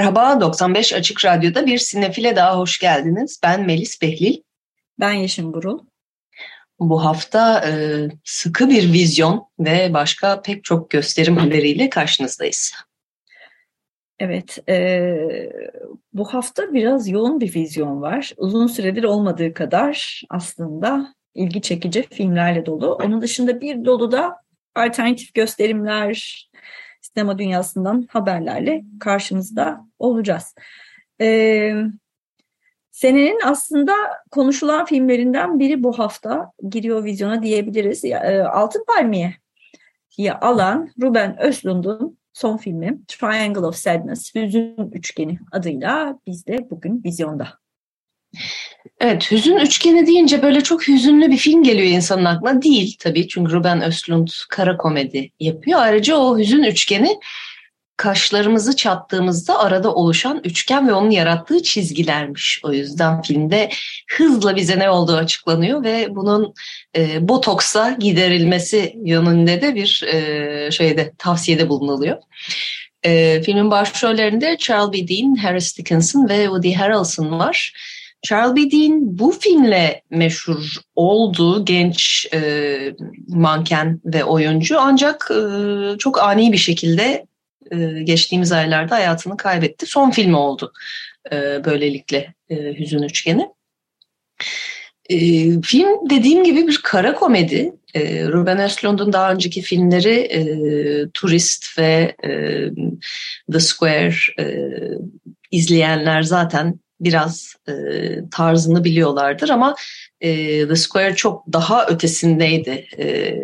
Merhaba, 0.00 0.40
95 0.40 0.92
Açık 0.92 1.24
Radyo'da 1.24 1.66
bir 1.66 1.78
sinefile 1.78 2.36
daha 2.36 2.58
hoş 2.58 2.78
geldiniz. 2.78 3.40
Ben 3.42 3.66
Melis 3.66 4.02
Behlil. 4.02 4.42
Ben 5.00 5.12
Yeşim 5.12 5.52
Burul. 5.52 5.78
Bu 6.78 7.04
hafta 7.04 7.68
e, 7.68 7.72
sıkı 8.24 8.68
bir 8.68 8.92
vizyon 8.92 9.46
ve 9.58 9.94
başka 9.94 10.42
pek 10.42 10.64
çok 10.64 10.90
gösterim 10.90 11.36
haberiyle 11.36 11.90
karşınızdayız. 11.90 12.74
Evet, 14.18 14.58
e, 14.68 15.16
bu 16.12 16.34
hafta 16.34 16.72
biraz 16.72 17.08
yoğun 17.08 17.40
bir 17.40 17.54
vizyon 17.54 18.02
var. 18.02 18.32
Uzun 18.36 18.66
süredir 18.66 19.04
olmadığı 19.04 19.54
kadar 19.54 20.22
aslında 20.30 21.14
ilgi 21.34 21.62
çekici 21.62 22.06
filmlerle 22.10 22.66
dolu. 22.66 22.94
Onun 22.94 23.22
dışında 23.22 23.60
bir 23.60 23.84
dolu 23.84 24.12
da 24.12 24.36
alternatif 24.74 25.34
gösterimler, 25.34 26.48
sinema 27.14 27.38
dünyasından 27.38 28.06
haberlerle 28.10 28.84
karşınızda 29.00 29.86
olacağız. 29.98 30.54
Ee, 31.20 31.74
senenin 32.90 33.40
aslında 33.44 33.92
konuşulan 34.30 34.84
filmlerinden 34.84 35.58
biri 35.58 35.82
bu 35.82 35.98
hafta 35.98 36.52
giriyor 36.68 37.04
vizyona 37.04 37.42
diyebiliriz. 37.42 38.04
E, 38.04 38.42
Altın 38.42 38.84
Palmiye 38.84 39.34
alan 40.40 40.90
Ruben 41.02 41.40
Östlund'un 41.40 42.18
son 42.32 42.56
filmi 42.56 43.00
Triangle 43.08 43.66
of 43.66 43.76
Sadness, 43.76 44.34
Hüzün 44.34 44.90
Üçgeni 44.92 45.38
adıyla 45.52 46.18
bizde 46.26 46.70
bugün 46.70 47.04
vizyonda. 47.04 47.48
Evet, 49.00 49.30
hüzün 49.30 49.56
üçgeni 49.56 50.06
deyince 50.06 50.42
böyle 50.42 50.60
çok 50.60 50.88
hüzünlü 50.88 51.30
bir 51.30 51.36
film 51.36 51.62
geliyor 51.62 51.88
insanın 51.88 52.24
aklına. 52.24 52.62
Değil 52.62 52.96
tabii 52.98 53.28
çünkü 53.28 53.52
Ruben 53.52 53.82
Östlund 53.82 54.28
kara 54.48 54.76
komedi 54.76 55.30
yapıyor. 55.40 55.80
Ayrıca 55.82 56.16
o 56.16 56.38
hüzün 56.38 56.62
üçgeni 56.62 57.16
kaşlarımızı 58.00 58.76
çattığımızda 58.76 59.58
arada 59.58 59.94
oluşan 59.94 60.40
üçgen 60.44 60.88
ve 60.88 60.92
onun 60.92 61.10
yarattığı 61.10 61.62
çizgilermiş. 61.62 62.60
O 62.64 62.72
yüzden 62.72 63.22
filmde 63.22 63.70
hızla 64.10 64.56
bize 64.56 64.78
ne 64.78 64.90
olduğu 64.90 65.16
açıklanıyor 65.16 65.84
ve 65.84 66.06
bunun 66.10 66.54
e, 66.96 67.28
botoksa 67.28 67.96
giderilmesi 68.00 68.94
yönünde 69.04 69.62
de 69.62 69.74
bir 69.74 70.04
e, 70.12 70.70
şeyde 70.70 71.12
tavsiyede 71.18 71.68
bulunuluyor. 71.68 72.16
E, 73.02 73.42
filmin 73.42 73.70
başrollerinde 73.70 74.56
Charles 74.58 74.92
B. 74.92 75.08
Dean, 75.08 75.34
Harris 75.34 75.78
Dickinson 75.78 76.28
ve 76.28 76.44
Woody 76.44 76.72
Harrelson 76.72 77.38
var. 77.38 77.72
Charles 78.22 78.56
B. 78.56 78.70
Dean 78.70 79.18
bu 79.18 79.32
filmle 79.32 80.02
meşhur 80.10 80.76
oldu 80.94 81.64
genç 81.64 82.26
e, 82.34 82.94
manken 83.28 84.00
ve 84.04 84.24
oyuncu 84.24 84.80
ancak 84.80 85.30
e, 85.30 85.98
çok 85.98 86.22
ani 86.22 86.52
bir 86.52 86.58
şekilde 86.58 87.26
e, 87.72 88.02
geçtiğimiz 88.02 88.52
aylarda 88.52 88.94
hayatını 88.94 89.36
kaybetti. 89.36 89.86
Son 89.86 90.10
filmi 90.10 90.36
oldu 90.36 90.72
e, 91.32 91.64
böylelikle 91.64 92.34
e, 92.48 92.78
Hüzün 92.78 93.02
Üçgeni. 93.02 93.48
E, 95.10 95.18
film 95.60 96.10
dediğim 96.10 96.44
gibi 96.44 96.66
bir 96.66 96.80
kara 96.84 97.14
komedi. 97.14 97.72
E, 97.94 98.24
Ruben 98.26 98.58
Östlund'un 98.58 99.12
daha 99.12 99.32
önceki 99.32 99.62
filmleri 99.62 100.14
e, 100.14 100.40
Turist 101.14 101.78
ve 101.78 102.16
e, 102.24 102.30
The 103.52 103.60
Square 103.60 104.14
e, 104.38 104.68
izleyenler 105.50 106.22
zaten 106.22 106.80
biraz 107.00 107.54
e, 107.68 107.72
tarzını 108.30 108.84
biliyorlardır 108.84 109.48
ama 109.48 109.74
e, 110.20 110.68
The 110.68 110.76
Square 110.76 111.16
çok 111.16 111.44
daha 111.52 111.86
ötesindeydi 111.86 112.86
e, 112.98 113.34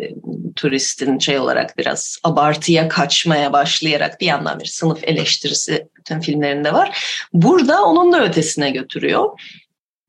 turistin 0.55 1.19
şey 1.19 1.39
olarak 1.39 1.77
biraz 1.77 2.17
abartıya 2.23 2.87
kaçmaya 2.87 3.53
başlayarak 3.53 4.21
bir 4.21 4.25
yandan 4.25 4.59
bir 4.59 4.65
sınıf 4.65 5.03
eleştirisi 5.03 5.87
bütün 5.97 6.19
filmlerinde 6.19 6.73
var. 6.73 6.97
Burada 7.33 7.83
onun 7.83 8.11
da 8.11 8.23
ötesine 8.23 8.71
götürüyor. 8.71 9.39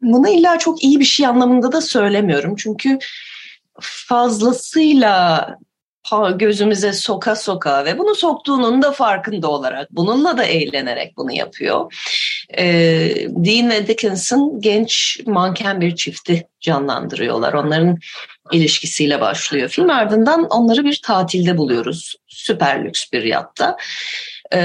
Bunu 0.03 0.29
illa 0.29 0.59
çok 0.59 0.85
iyi 0.85 1.01
bir 1.01 1.05
şey 1.05 1.27
anlamında 1.27 1.73
da 1.73 1.81
söylemiyorum 1.81 2.57
çünkü 2.57 2.99
fazlasıyla 3.81 5.49
gözümüze 6.37 6.93
soka 6.93 7.37
soka 7.37 7.85
ve 7.85 7.99
bunu 7.99 8.15
soktuğunun 8.15 8.83
da 8.83 8.93
farkında 8.93 9.49
olarak, 9.49 9.89
bununla 9.91 10.39
da 10.39 10.45
eğlenerek 10.45 11.17
bunu 11.17 11.33
yapıyor. 11.33 11.93
Ee, 12.59 13.15
Dean 13.29 13.71
ve 13.71 13.87
Dickinson 13.87 14.61
genç 14.61 15.21
manken 15.27 15.81
bir 15.81 15.95
çifti 15.95 16.47
canlandırıyorlar. 16.61 17.53
Onların 17.53 17.99
ilişkisiyle 18.53 19.21
başlıyor. 19.21 19.69
Film 19.69 19.91
ardından 19.91 20.45
onları 20.45 20.85
bir 20.85 21.01
tatilde 21.05 21.57
buluyoruz. 21.57 22.17
Süper 22.27 22.85
lüks 22.85 23.05
bir 23.13 23.23
yatta. 23.23 23.77
Ee, 24.53 24.59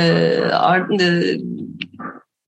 e, 1.00 1.38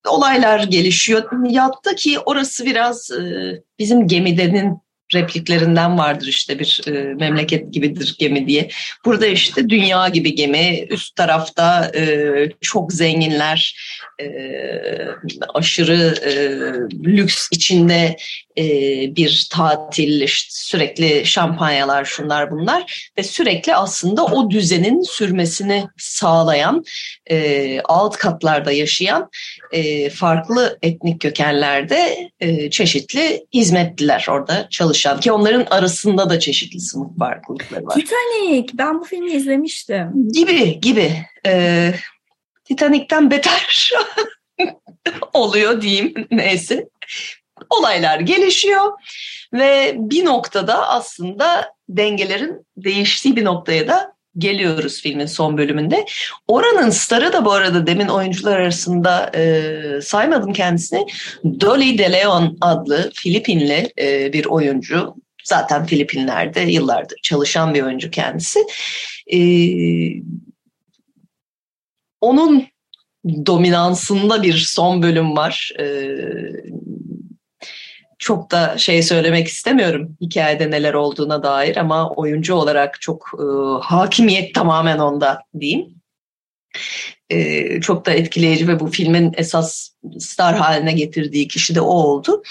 olaylar 0.08 0.64
gelişiyor. 0.64 1.24
Yatta 1.50 1.96
ki 1.96 2.20
orası 2.20 2.66
biraz 2.66 3.12
e, 3.12 3.24
bizim 3.80 4.08
gemidenin 4.08 4.86
repliklerinden 5.14 5.98
vardır 5.98 6.28
işte 6.28 6.60
bir 6.60 6.82
e, 6.88 7.14
memleket 7.14 7.74
gibidir 7.74 8.16
gemi 8.20 8.48
diye. 8.48 8.70
Burada 9.06 9.26
işte 9.26 9.70
dünya 9.70 10.08
gibi 10.08 10.36
gemi, 10.36 10.86
üst 10.90 11.16
tarafta 11.16 11.92
e, 11.96 12.34
çok 12.62 12.94
zenginler, 12.94 13.78
e, 14.22 14.28
aşırı 15.54 16.16
e, 16.26 16.34
lüks 17.04 17.48
içinde 17.52 18.18
e, 18.58 18.66
bir 19.16 19.48
tatil, 19.52 20.22
işte 20.22 20.50
sürekli 20.52 21.26
şampanyalar 21.26 22.06
şunlar 22.06 22.52
bunlar 22.52 23.10
ve 23.18 23.24
sürekli 23.24 23.76
aslında 23.76 24.26
o 24.26 24.50
düzenin 24.50 25.02
sürmesini 25.02 25.88
sağlayan 25.98 26.84
e, 27.30 27.82
alt 27.82 28.18
katlarda 28.18 28.72
yaşayan 28.72 29.30
e, 29.72 30.10
farklı 30.10 30.78
etnik 30.82 31.22
kökenlerde 31.22 32.30
e, 32.40 32.70
çeşitli 32.70 33.46
hizmetliler 33.54 34.26
orada 34.30 34.68
çalışan 34.70 35.20
ki 35.20 35.32
onların 35.32 35.66
arasında 35.70 36.30
da 36.30 36.40
çeşitli 36.40 36.80
sınıf 36.80 37.18
farklılıkları 37.20 37.86
var. 37.86 37.94
Titanic 37.94 38.74
ben 38.74 39.00
bu 39.00 39.04
filmi 39.04 39.32
izlemiştim. 39.32 40.32
Gibi 40.34 40.80
gibi. 40.80 41.12
E, 41.46 41.94
Titanic'ten 42.66 43.32
beter 43.32 43.92
oluyor 45.34 45.82
diyeyim 45.82 46.14
neyse 46.32 46.90
olaylar 47.70 48.20
gelişiyor 48.20 48.92
ve 49.54 49.94
bir 49.98 50.26
noktada 50.26 50.90
aslında 50.90 51.74
dengelerin 51.90 52.66
değiştiği 52.78 53.36
bir 53.36 53.46
noktaya 53.46 53.88
da 53.88 54.16
geliyoruz 54.38 55.02
filmin 55.02 55.26
son 55.26 55.58
bölümünde. 55.58 56.06
Oranın 56.48 56.90
starı 56.90 57.34
da 57.34 57.46
bu 57.46 57.52
arada 57.52 57.88
demin 57.88 58.08
oyuncular 58.08 58.60
arasında 58.60 59.32
e, 59.36 60.02
saymadım 60.02 60.54
kendisini. 60.54 61.06
Dolly 61.44 61.98
De 61.98 62.12
Leon 62.12 62.58
adlı 62.62 63.12
Filipinli 63.14 63.94
e, 64.00 64.34
bir 64.34 64.46
oyuncu. 64.46 65.16
Zaten 65.44 65.86
Filipinler'de 65.86 66.62
yıllardır 66.62 67.18
çalışan 67.24 67.74
bir 67.74 67.82
oyuncu 67.82 68.12
kendisi. 68.12 68.60
E, 69.28 69.40
onun 72.26 72.68
dominansında 73.46 74.44
bir 74.44 74.54
son 74.58 75.04
bölüm 75.04 75.38
var. 75.38 75.72
E, 75.80 75.86
çok 78.20 78.52
da 78.52 78.78
şey 78.78 79.04
söylemek 79.04 79.48
istemiyorum 79.48 80.18
hikayede 80.22 80.72
neler 80.72 80.94
olduğuna 80.94 81.44
dair 81.44 81.78
ama 81.78 82.10
oyuncu 82.10 82.56
olarak 82.56 83.02
çok 83.02 83.32
e, 83.40 83.46
hakimiyet 83.82 84.56
tamamen 84.56 84.98
onda 85.00 85.42
diyeyim. 85.60 85.96
E, 87.30 87.82
çok 87.82 88.06
da 88.06 88.12
etkileyici 88.12 88.68
ve 88.68 88.80
bu 88.80 88.88
filmin 88.88 89.34
esas 89.38 89.90
star 90.20 90.56
haline 90.56 90.94
getirdiği 90.94 91.48
kişi 91.48 91.76
de 91.76 91.82
o 91.82 91.94
oldu. 91.94 92.44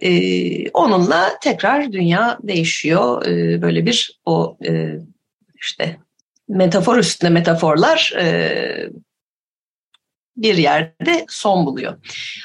E, 0.00 0.70
onunla 0.70 1.38
tekrar 1.42 1.92
dünya 1.92 2.38
değişiyor. 2.42 3.26
E, 3.26 3.62
böyle 3.62 3.86
bir 3.86 4.20
o 4.24 4.56
e, 4.68 4.96
işte 5.60 5.96
metafor 6.48 6.96
üstüne 6.96 7.30
metaforlar 7.30 8.12
e, 8.18 8.90
bir 10.36 10.56
yerde 10.56 11.24
son 11.28 11.66
buluyor. 11.66 11.96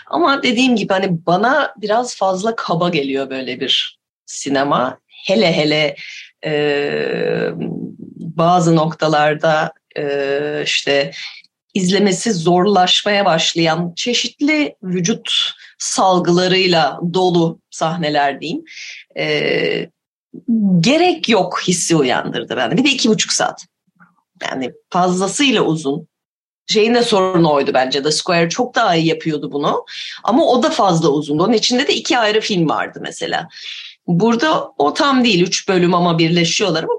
Ama 0.08 0.44
dediğim 0.44 0.76
gibi 0.76 0.94
hani 0.94 1.26
bana 1.26 1.74
biraz 1.78 2.16
fazla 2.16 2.56
kaba 2.56 2.90
geliyor 2.90 3.30
böyle 3.30 3.60
bir 3.60 4.00
sinema. 4.26 5.00
Hele 5.08 5.54
hele 5.54 5.96
e, 6.46 7.52
bazı 8.20 8.76
noktalarda 8.76 9.74
e, 9.98 10.62
işte 10.66 11.12
izlemesi 11.74 12.34
zorlaşmaya 12.34 13.26
başlayan 13.26 13.94
çeşitli 13.96 14.76
vücut 14.84 15.32
salgılarıyla 15.78 17.00
dolu 17.14 17.60
sahneler 17.70 18.42
diyeyim. 18.42 18.64
E, 19.18 19.90
gerek 20.80 21.30
yok 21.30 21.62
hissi 21.68 21.96
uyandırdı 21.96 22.58
bende. 22.58 22.78
Bir 22.78 22.84
de 22.84 22.90
iki 22.90 23.10
buçuk 23.10 23.32
saat. 23.32 23.66
Yani 24.44 24.72
fazlasıyla 24.90 25.62
uzun. 25.62 26.08
Şeyin 26.68 26.94
de 26.94 27.04
sorunu 27.04 27.52
oydu 27.52 27.72
bence. 27.74 28.04
The 28.04 28.12
Square 28.12 28.50
çok 28.50 28.76
daha 28.76 28.96
iyi 28.96 29.08
yapıyordu 29.08 29.52
bunu. 29.52 29.86
Ama 30.24 30.46
o 30.46 30.64
da 30.64 30.70
fazla 30.70 31.10
uzundu. 31.10 31.44
Onun 31.44 31.54
içinde 31.54 31.88
de 31.88 31.94
iki 31.96 32.18
ayrı 32.18 32.42
film 32.42 32.70
vardı 32.70 33.00
mesela. 33.02 33.48
Burada 34.08 34.72
o 34.78 34.94
tam 34.94 35.24
değil. 35.24 35.42
Üç 35.42 35.70
bölüm 35.70 35.94
ama 35.94 36.20
birleşiyorlar 36.20 36.84
ama 36.84 36.94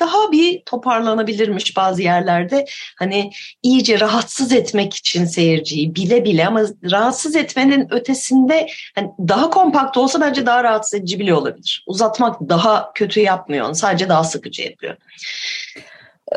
daha 0.00 0.32
bir 0.32 0.62
toparlanabilirmiş 0.66 1.76
bazı 1.76 2.02
yerlerde. 2.02 2.64
Hani 2.98 3.30
iyice 3.62 4.00
rahatsız 4.00 4.52
etmek 4.52 4.94
için 4.94 5.24
seyirciyi 5.24 5.94
bile 5.94 6.24
bile 6.24 6.46
ama 6.46 6.62
rahatsız 6.90 7.36
etmenin 7.36 7.94
ötesinde 7.94 8.66
hani 8.94 9.10
daha 9.28 9.50
kompakt 9.50 9.96
olsa 9.96 10.20
bence 10.20 10.46
daha 10.46 10.64
rahatsız 10.64 10.94
edici 10.94 11.18
bile 11.18 11.34
olabilir. 11.34 11.84
Uzatmak 11.86 12.40
daha 12.40 12.92
kötü 12.92 13.20
yapmıyor. 13.20 13.74
Sadece 13.74 14.08
daha 14.08 14.24
sıkıcı 14.24 14.62
yapıyor. 14.62 14.96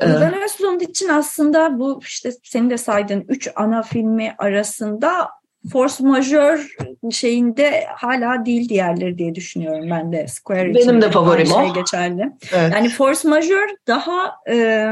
Ruben 0.02 0.34
ee, 0.34 0.46
Östlund 0.46 0.82
için 0.82 1.10
aslında 1.10 1.80
bu 1.80 2.00
işte 2.04 2.32
senin 2.44 2.70
de 2.70 2.78
saydığın 2.78 3.26
üç 3.28 3.50
ana 3.56 3.84
filmi 3.84 4.36
arasında 4.38 5.30
force 5.72 6.04
majör 6.04 6.76
şeyinde 7.12 7.86
hala 7.96 8.46
değil 8.46 8.70
diğerleri 8.70 9.18
diye 9.18 9.36
düşünüyorum 9.36 9.90
ben 9.90 10.14
de 10.14 10.28
Square 10.28 10.72
için. 10.72 10.90
Benim 10.90 11.02
de 11.02 11.12
favorim 11.12 11.46
şey 11.46 11.70
o. 11.72 11.74
geçerli. 11.74 12.32
Evet. 12.54 12.74
Yani 12.74 12.90
force 12.90 13.30
majör 13.30 13.68
daha 13.88 14.36
e, 14.50 14.88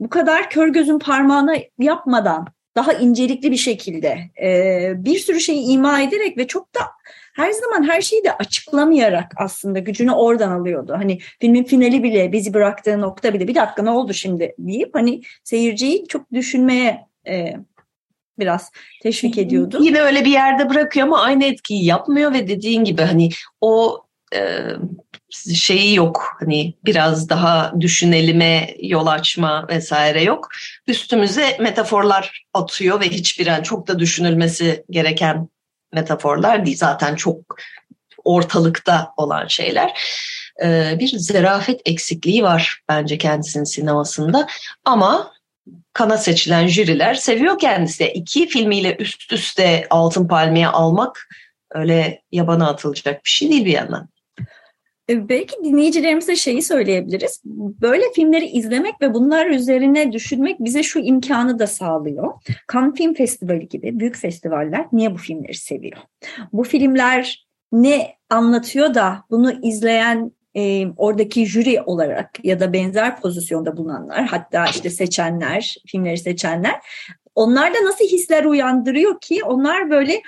bu 0.00 0.10
kadar 0.10 0.50
kör 0.50 0.68
gözün 0.68 0.98
parmağına 0.98 1.54
yapmadan 1.78 2.46
daha 2.76 2.92
incelikli 2.92 3.50
bir 3.50 3.56
şekilde 3.56 4.18
e, 4.42 4.92
bir 4.96 5.18
sürü 5.18 5.40
şeyi 5.40 5.62
ima 5.62 6.00
ederek 6.00 6.38
ve 6.38 6.46
çok 6.46 6.74
da 6.74 6.80
her 7.40 7.52
zaman 7.52 7.88
her 7.88 8.00
şeyi 8.00 8.24
de 8.24 8.32
açıklamayarak 8.32 9.32
aslında 9.36 9.78
gücünü 9.78 10.12
oradan 10.12 10.50
alıyordu. 10.50 10.92
Hani 10.96 11.18
filmin 11.40 11.64
finali 11.64 12.02
bile 12.02 12.32
bizi 12.32 12.54
bıraktığı 12.54 13.00
nokta 13.00 13.34
bile 13.34 13.48
bir 13.48 13.54
dakika 13.54 13.82
ne 13.82 13.90
oldu 13.90 14.12
şimdi 14.14 14.54
deyip 14.58 14.94
hani 14.94 15.22
seyirciyi 15.44 16.06
çok 16.08 16.32
düşünmeye 16.32 17.06
e, 17.26 17.56
biraz 18.38 18.70
teşvik 19.02 19.38
ediyordu. 19.38 19.78
Yine 19.82 20.00
öyle 20.00 20.24
bir 20.24 20.30
yerde 20.30 20.70
bırakıyor 20.70 21.06
ama 21.06 21.20
aynı 21.20 21.44
etkiyi 21.44 21.84
yapmıyor 21.84 22.32
ve 22.32 22.48
dediğin 22.48 22.84
gibi 22.84 23.02
hani 23.02 23.28
o 23.60 24.04
e, 24.34 24.66
şeyi 25.54 25.94
yok. 25.94 26.36
Hani 26.40 26.74
biraz 26.84 27.28
daha 27.28 27.72
düşünelime 27.80 28.74
yol 28.82 29.06
açma 29.06 29.68
vesaire 29.68 30.22
yok. 30.22 30.48
Üstümüze 30.86 31.56
metaforlar 31.60 32.46
atıyor 32.54 33.00
ve 33.00 33.08
hiçbir 33.08 33.62
çok 33.62 33.88
da 33.88 33.98
düşünülmesi 33.98 34.84
gereken 34.90 35.48
metaforlar 35.92 36.66
değil. 36.66 36.76
Zaten 36.76 37.14
çok 37.14 37.36
ortalıkta 38.24 39.12
olan 39.16 39.46
şeyler. 39.46 40.00
Ee, 40.62 40.96
bir 40.98 41.08
zerafet 41.08 41.80
eksikliği 41.84 42.42
var 42.42 42.80
bence 42.88 43.18
kendisinin 43.18 43.64
sinemasında. 43.64 44.46
Ama 44.84 45.32
kana 45.92 46.18
seçilen 46.18 46.66
jüriler 46.66 47.14
seviyor 47.14 47.58
kendisi. 47.58 48.08
İki 48.08 48.48
filmiyle 48.48 48.96
üst 48.98 49.32
üste 49.32 49.86
Altın 49.90 50.28
Palmiye 50.28 50.68
almak 50.68 51.28
öyle 51.70 52.22
yabana 52.32 52.68
atılacak 52.68 53.24
bir 53.24 53.30
şey 53.30 53.50
değil 53.50 53.64
bir 53.64 53.72
yandan. 53.72 54.08
E, 55.10 55.28
belki 55.28 55.56
dinleyicilerimize 55.64 56.36
şeyi 56.36 56.62
söyleyebiliriz. 56.62 57.42
Böyle 57.80 58.04
filmleri 58.14 58.46
izlemek 58.46 58.94
ve 59.00 59.14
bunlar 59.14 59.46
üzerine 59.46 60.12
düşünmek 60.12 60.60
bize 60.60 60.82
şu 60.82 60.98
imkanı 60.98 61.58
da 61.58 61.66
sağlıyor. 61.66 62.32
Cannes 62.72 62.94
Film 62.94 63.14
Festivali 63.14 63.68
gibi 63.68 64.00
büyük 64.00 64.16
festivaller 64.16 64.86
niye 64.92 65.14
bu 65.14 65.18
filmleri 65.18 65.54
seviyor? 65.54 65.98
Bu 66.52 66.64
filmler 66.64 67.46
ne 67.72 68.14
anlatıyor 68.30 68.94
da 68.94 69.24
bunu 69.30 69.52
izleyen 69.62 70.32
e, 70.54 70.86
oradaki 70.96 71.46
jüri 71.46 71.82
olarak 71.82 72.44
ya 72.44 72.60
da 72.60 72.72
benzer 72.72 73.20
pozisyonda 73.20 73.76
bulunanlar 73.76 74.26
hatta 74.26 74.66
işte 74.66 74.90
seçenler, 74.90 75.76
filmleri 75.86 76.18
seçenler 76.18 76.74
onlar 77.34 77.74
da 77.74 77.84
nasıl 77.84 78.04
hisler 78.04 78.44
uyandırıyor 78.44 79.20
ki 79.20 79.44
onlar 79.44 79.90
böyle 79.90 80.22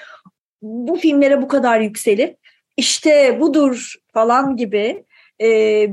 bu 0.62 0.96
filmlere 0.96 1.42
bu 1.42 1.48
kadar 1.48 1.80
yükselip 1.80 2.36
işte 2.76 3.40
budur 3.40 3.94
falan 4.14 4.56
gibi 4.56 5.04
e, 5.40 5.46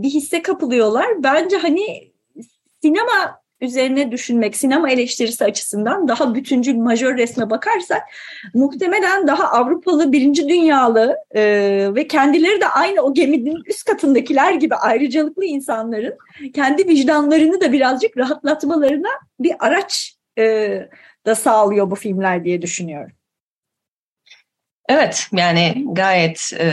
bir 0.04 0.10
hisse 0.10 0.42
kapılıyorlar. 0.42 1.24
Bence 1.24 1.58
hani 1.58 2.12
sinema 2.82 3.40
üzerine 3.62 4.12
düşünmek, 4.12 4.56
sinema 4.56 4.90
eleştirisi 4.90 5.46
açısından 5.46 6.08
daha 6.08 6.36
bütüncül 6.36 6.76
majör 6.76 7.18
resme 7.18 7.50
bakarsak 7.50 8.02
muhtemelen 8.54 9.28
daha 9.28 9.52
Avrupalı, 9.52 10.12
birinci 10.12 10.50
dünyalı 10.50 11.18
e, 11.36 11.42
ve 11.96 12.08
kendileri 12.08 12.62
de 12.62 12.68
aynı 12.68 13.02
o 13.02 13.14
geminin 13.14 13.64
üst 13.66 13.84
katındakiler 13.84 14.54
gibi 14.54 14.76
ayrıcalıklı 14.76 15.46
insanların 15.46 16.18
kendi 16.54 16.88
vicdanlarını 16.88 17.62
da 17.62 17.72
birazcık 17.72 18.18
rahatlatmalarına 18.18 19.10
bir 19.40 19.56
araç 19.60 20.16
e, 20.38 20.76
da 21.26 21.36
sağlıyor 21.36 21.92
bu 21.92 21.96
filmler 21.96 22.44
diye 22.44 22.62
düşünüyorum. 22.62 23.12
Evet 24.90 25.28
yani 25.32 25.86
gayet 25.92 26.54
e, 26.60 26.68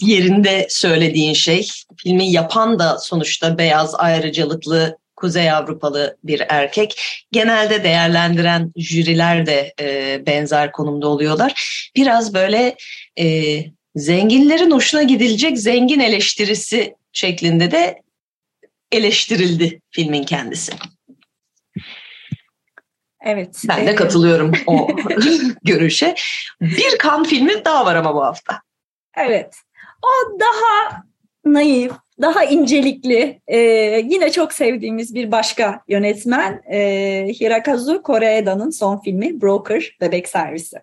yerinde 0.00 0.66
söylediğin 0.70 1.34
şey. 1.34 1.68
Filmi 1.96 2.30
yapan 2.30 2.78
da 2.78 2.98
sonuçta 2.98 3.58
beyaz 3.58 3.94
ayrıcalıklı 3.94 4.98
Kuzey 5.16 5.50
Avrupalı 5.50 6.16
bir 6.24 6.42
erkek. 6.48 7.02
Genelde 7.32 7.84
değerlendiren 7.84 8.72
jüriler 8.76 9.46
de 9.46 9.74
e, 9.80 10.20
benzer 10.26 10.72
konumda 10.72 11.08
oluyorlar. 11.08 11.82
Biraz 11.96 12.34
böyle 12.34 12.76
e, 13.18 13.56
zenginlerin 13.96 14.70
hoşuna 14.70 15.02
gidilecek 15.02 15.58
zengin 15.58 16.00
eleştirisi 16.00 16.94
şeklinde 17.12 17.70
de 17.70 18.02
eleştirildi 18.92 19.80
filmin 19.90 20.24
kendisi. 20.24 20.72
Evet. 23.24 23.62
Ben 23.68 23.86
de 23.86 23.94
katılıyorum 23.94 24.52
o 24.66 24.88
görüşe. 25.64 26.14
Bir 26.60 26.98
kan 26.98 27.24
filmi 27.24 27.64
daha 27.64 27.86
var 27.86 27.96
ama 27.96 28.14
bu 28.14 28.24
hafta. 28.24 28.62
Evet. 29.16 29.54
O 30.02 30.40
daha 30.40 31.02
naif, 31.44 31.92
daha 32.20 32.44
incelikli. 32.44 33.40
Ee, 33.46 33.58
yine 34.04 34.32
çok 34.32 34.52
sevdiğimiz 34.52 35.14
bir 35.14 35.32
başka 35.32 35.82
yönetmen 35.88 36.62
e, 36.72 36.78
Hirokazu 37.40 38.02
Koreeda'nın 38.02 38.70
son 38.70 38.98
filmi 38.98 39.40
Broker 39.40 39.96
Bebek 40.00 40.28
Servisi. 40.28 40.76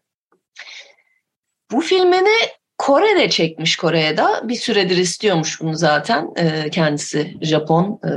Bu 1.71 1.81
filmini 1.81 2.37
Kore'de 2.79 3.29
çekmiş 3.29 3.75
Kore'de. 3.75 4.23
Bir 4.43 4.55
süredir 4.55 4.97
istiyormuş 4.97 5.61
bunu 5.61 5.75
zaten. 5.75 6.27
E, 6.35 6.69
kendisi 6.69 7.37
Japon. 7.41 7.99
E, 8.05 8.11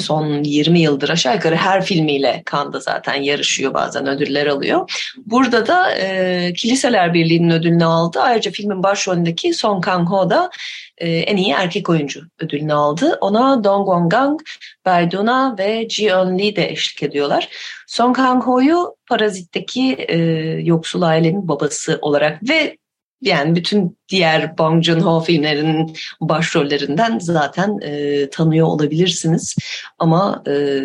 son 0.00 0.42
20 0.42 0.80
yıldır 0.80 1.08
aşağı 1.08 1.34
yukarı 1.34 1.56
her 1.56 1.84
filmiyle 1.84 2.42
Kanda 2.44 2.80
zaten 2.80 3.14
yarışıyor 3.14 3.74
bazen 3.74 4.06
ödüller 4.06 4.46
alıyor. 4.46 5.12
Burada 5.26 5.66
da 5.66 5.90
e, 5.94 6.52
Kiliseler 6.52 7.14
Birliği'nin 7.14 7.50
ödülünü 7.50 7.84
aldı. 7.84 8.20
Ayrıca 8.20 8.50
filmin 8.50 8.82
başrolündeki 8.82 9.54
Song 9.54 9.84
Kang-ho 9.84 10.30
da 10.30 10.50
e, 10.98 11.08
en 11.08 11.36
iyi 11.36 11.52
erkek 11.52 11.88
oyuncu 11.88 12.20
ödülünü 12.38 12.74
aldı. 12.74 13.18
Ona 13.20 13.64
Dong 13.64 13.88
Won-gang, 13.88 14.40
Bayduna 14.86 15.54
ve 15.58 15.88
Ji 15.88 16.06
Eun-lee 16.06 16.56
de 16.56 16.70
eşlik 16.70 17.02
ediyorlar. 17.02 17.48
Song 17.86 18.16
Kang-ho'yu 18.16 18.96
Parazit'teki 19.08 19.96
e, 20.08 20.16
yoksul 20.62 21.02
ailenin 21.02 21.48
babası 21.48 21.98
olarak 22.02 22.48
ve 22.48 22.76
yani 23.24 23.56
bütün 23.56 23.98
diğer 24.08 24.58
Bong 24.58 24.84
Joon-ho 24.84 25.20
filmlerinin 25.20 25.96
başrollerinden 26.20 27.18
zaten 27.18 27.78
e, 27.82 28.30
tanıyor 28.30 28.66
olabilirsiniz. 28.66 29.56
Ama 29.98 30.42
e, 30.46 30.82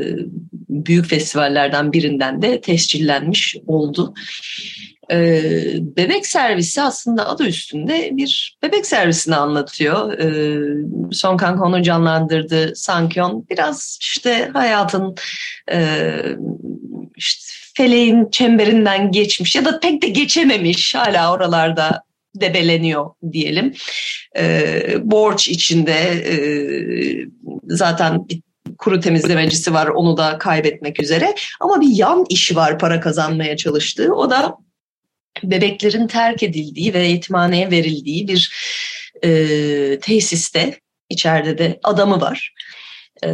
büyük 0.69 1.05
festivallerden 1.05 1.93
birinden 1.93 2.41
de 2.41 2.61
tescillenmiş 2.61 3.55
oldu. 3.67 4.13
E, 5.11 5.41
bebek 5.81 6.27
servisi 6.27 6.81
aslında 6.81 7.29
adı 7.29 7.47
üstünde 7.47 8.09
bir 8.11 8.57
bebek 8.63 8.85
servisini 8.85 9.35
anlatıyor. 9.35 10.19
E, 10.19 10.27
Song 11.11 11.39
Kang-ho'nun 11.39 11.83
canlandırdığı 11.83 12.75
Sang-kyon 12.75 13.45
biraz 13.49 13.99
işte 14.01 14.49
hayatın 14.53 15.15
e, 15.71 16.11
işte 17.15 17.53
feleğin 17.77 18.29
çemberinden 18.31 19.11
geçmiş 19.11 19.55
ya 19.55 19.65
da 19.65 19.79
pek 19.79 20.01
de 20.01 20.07
geçememiş 20.07 20.95
hala 20.95 21.33
oralarda 21.33 22.03
debeleniyor 22.35 23.09
diyelim. 23.31 23.73
E, 24.37 24.81
borç 25.01 25.47
içinde 25.47 25.93
e, 26.11 26.37
zaten 27.63 28.29
bir 28.29 28.41
kuru 28.77 28.99
temizlemecisi 28.99 29.73
var 29.73 29.87
onu 29.87 30.17
da 30.17 30.37
kaybetmek 30.37 30.99
üzere. 30.99 31.35
Ama 31.59 31.81
bir 31.81 31.89
yan 31.89 32.25
işi 32.29 32.55
var 32.55 32.79
para 32.79 32.99
kazanmaya 32.99 33.57
çalıştığı. 33.57 34.13
O 34.13 34.29
da 34.29 34.57
bebeklerin 35.43 36.07
terk 36.07 36.43
edildiği 36.43 36.93
ve 36.93 37.07
yetimhaneye 37.07 37.71
verildiği 37.71 38.27
bir 38.27 38.53
e, 39.23 39.99
tesiste 39.99 40.79
içeride 41.09 41.57
de 41.57 41.79
adamı 41.83 42.21
var. 42.21 42.53
E, 43.23 43.27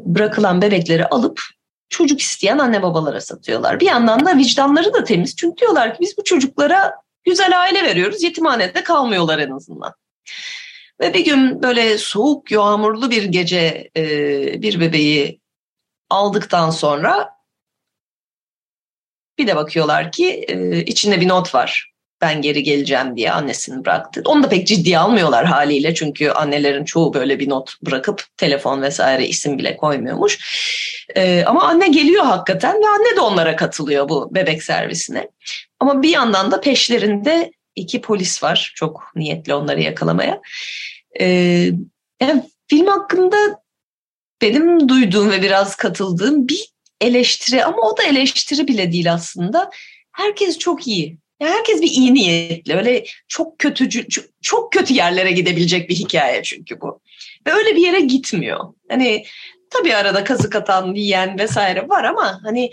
bırakılan 0.00 0.62
bebekleri 0.62 1.06
alıp 1.06 1.40
çocuk 1.88 2.20
isteyen 2.20 2.58
anne 2.58 2.82
babalara 2.82 3.20
satıyorlar. 3.20 3.80
Bir 3.80 3.86
yandan 3.86 4.26
da 4.26 4.36
vicdanları 4.36 4.94
da 4.94 5.04
temiz. 5.04 5.36
Çünkü 5.36 5.56
diyorlar 5.56 5.94
ki 5.94 5.98
biz 6.00 6.18
bu 6.18 6.24
çocuklara 6.24 6.92
güzel 7.24 7.60
aile 7.60 7.82
veriyoruz. 7.82 8.22
Yetimhanede 8.22 8.84
kalmıyorlar 8.84 9.38
en 9.38 9.50
azından. 9.50 9.94
Ve 11.00 11.14
bir 11.14 11.24
gün 11.24 11.62
böyle 11.62 11.98
soğuk, 11.98 12.50
yağmurlu 12.50 13.10
bir 13.10 13.24
gece 13.24 13.90
e, 13.96 14.02
bir 14.62 14.80
bebeği 14.80 15.40
aldıktan 16.10 16.70
sonra 16.70 17.30
bir 19.38 19.46
de 19.46 19.56
bakıyorlar 19.56 20.12
ki 20.12 20.44
e, 20.48 20.84
içinde 20.84 21.20
bir 21.20 21.28
not 21.28 21.54
var. 21.54 21.91
Ben 22.22 22.42
geri 22.42 22.62
geleceğim 22.62 23.16
diye 23.16 23.32
annesini 23.32 23.84
bıraktı. 23.84 24.22
Onu 24.24 24.42
da 24.42 24.48
pek 24.48 24.66
ciddiye 24.66 24.98
almıyorlar 24.98 25.44
haliyle 25.44 25.94
çünkü 25.94 26.30
annelerin 26.30 26.84
çoğu 26.84 27.14
böyle 27.14 27.40
bir 27.40 27.48
not 27.48 27.82
bırakıp 27.82 28.24
telefon 28.36 28.82
vesaire 28.82 29.26
isim 29.26 29.58
bile 29.58 29.76
koymuyormuş. 29.76 30.38
E, 31.16 31.44
ama 31.44 31.62
anne 31.62 31.88
geliyor 31.88 32.24
hakikaten 32.24 32.74
ve 32.74 32.88
anne 32.88 33.16
de 33.16 33.20
onlara 33.20 33.56
katılıyor 33.56 34.08
bu 34.08 34.34
bebek 34.34 34.62
servisine. 34.62 35.28
Ama 35.80 36.02
bir 36.02 36.08
yandan 36.08 36.50
da 36.50 36.60
peşlerinde 36.60 37.52
iki 37.76 38.00
polis 38.00 38.42
var 38.42 38.72
çok 38.74 39.12
niyetli 39.16 39.54
onları 39.54 39.80
yakalamaya. 39.80 40.40
E, 41.20 41.26
yani 42.20 42.42
film 42.68 42.86
hakkında 42.86 43.36
benim 44.42 44.88
duyduğum 44.88 45.30
ve 45.30 45.42
biraz 45.42 45.76
katıldığım 45.76 46.48
bir 46.48 46.72
eleştiri 47.00 47.64
ama 47.64 47.82
o 47.82 47.96
da 47.96 48.02
eleştiri 48.02 48.68
bile 48.68 48.92
değil 48.92 49.12
aslında. 49.12 49.70
Herkes 50.12 50.58
çok 50.58 50.86
iyi. 50.86 51.21
Yani 51.42 51.54
herkes 51.54 51.82
bir 51.82 51.90
iyi 51.90 52.14
niyetli. 52.14 52.74
Öyle 52.74 53.04
çok 53.28 53.58
kötücü, 53.58 54.06
çok 54.42 54.72
kötü 54.72 54.94
yerlere 54.94 55.32
gidebilecek 55.32 55.88
bir 55.88 55.94
hikaye 55.94 56.42
çünkü 56.42 56.80
bu. 56.80 57.00
Ve 57.46 57.52
öyle 57.52 57.76
bir 57.76 57.86
yere 57.86 58.00
gitmiyor. 58.00 58.60
Hani 58.88 59.24
tabii 59.70 59.96
arada 59.96 60.24
kazık 60.24 60.56
atan, 60.56 60.94
yiyen 60.94 61.38
vesaire 61.38 61.88
var 61.88 62.04
ama 62.04 62.40
hani 62.42 62.70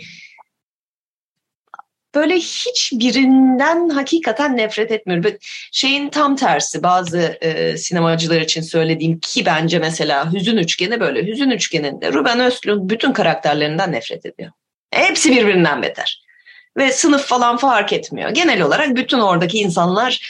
böyle 2.14 2.36
hiçbirinden 2.36 3.88
hakikaten 3.88 4.56
nefret 4.56 4.90
etmiyorum. 4.90 5.32
Şeyin 5.72 6.08
tam 6.08 6.36
tersi 6.36 6.82
bazı 6.82 7.38
e, 7.40 7.76
sinemacılar 7.76 8.40
için 8.40 8.60
söylediğim 8.60 9.20
ki 9.20 9.46
bence 9.46 9.78
mesela 9.78 10.32
Hüzün 10.32 10.56
Üçgeni 10.56 11.00
böyle. 11.00 11.26
Hüzün 11.26 11.50
Üçgeni'nde 11.50 12.12
Ruben 12.12 12.40
Östlund 12.40 12.90
bütün 12.90 13.12
karakterlerinden 13.12 13.92
nefret 13.92 14.26
ediyor. 14.26 14.50
Hepsi 14.90 15.30
birbirinden 15.30 15.82
beter. 15.82 16.29
Ve 16.76 16.92
sınıf 16.92 17.26
falan 17.26 17.56
fark 17.56 17.92
etmiyor. 17.92 18.30
Genel 18.30 18.62
olarak 18.62 18.96
bütün 18.96 19.18
oradaki 19.18 19.58
insanlar 19.58 20.20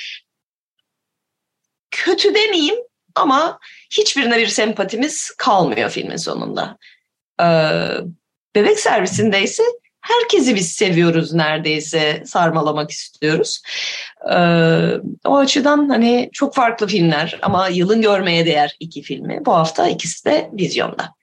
kötü 1.90 2.34
demeyeyim 2.34 2.78
ama 3.14 3.58
hiçbirine 3.90 4.38
bir 4.38 4.46
sempatimiz 4.46 5.30
kalmıyor 5.38 5.90
filmin 5.90 6.16
sonunda. 6.16 6.78
Ee, 7.42 7.44
bebek 8.54 8.80
servisinde 8.80 9.42
ise 9.42 9.62
herkesi 10.00 10.54
biz 10.54 10.72
seviyoruz 10.72 11.32
neredeyse 11.32 12.22
sarmalamak 12.26 12.90
istiyoruz. 12.90 13.62
Ee, 14.32 14.92
o 15.24 15.36
açıdan 15.36 15.88
hani 15.88 16.30
çok 16.32 16.54
farklı 16.54 16.86
filmler 16.86 17.38
ama 17.42 17.68
yılın 17.68 18.02
görmeye 18.02 18.46
değer 18.46 18.76
iki 18.80 19.02
filmi. 19.02 19.44
Bu 19.46 19.52
hafta 19.54 19.88
ikisi 19.88 20.24
de 20.24 20.50
vizyonda. 20.52 21.14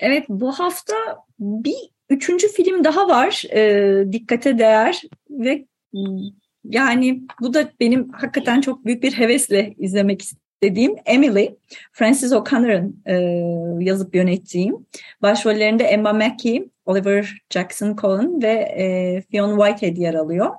Evet 0.00 0.24
bu 0.28 0.58
hafta 0.58 0.94
bir 1.38 1.95
üçüncü 2.10 2.48
film 2.48 2.84
daha 2.84 3.08
var 3.08 3.42
e, 3.52 4.12
dikkate 4.12 4.58
değer 4.58 5.02
ve 5.30 5.64
yani 6.64 7.22
bu 7.40 7.54
da 7.54 7.70
benim 7.80 8.08
hakikaten 8.12 8.60
çok 8.60 8.84
büyük 8.84 9.02
bir 9.02 9.12
hevesle 9.12 9.74
izlemek 9.78 10.22
dediğim 10.62 10.96
Emily, 11.06 11.56
Francis 11.92 12.32
O'Connor'ın 12.32 13.02
e, 13.06 13.14
yazıp 13.84 14.14
yönettiğim. 14.14 14.86
Başrollerinde 15.22 15.84
Emma 15.84 16.12
Mackey, 16.12 16.68
Oliver 16.86 17.42
Jackson 17.50 17.96
Cohen 17.96 18.42
ve 18.42 18.52
e, 18.52 19.20
Fionn 19.20 19.58
Whitehead 19.58 19.96
yer 19.96 20.14
alıyor. 20.14 20.50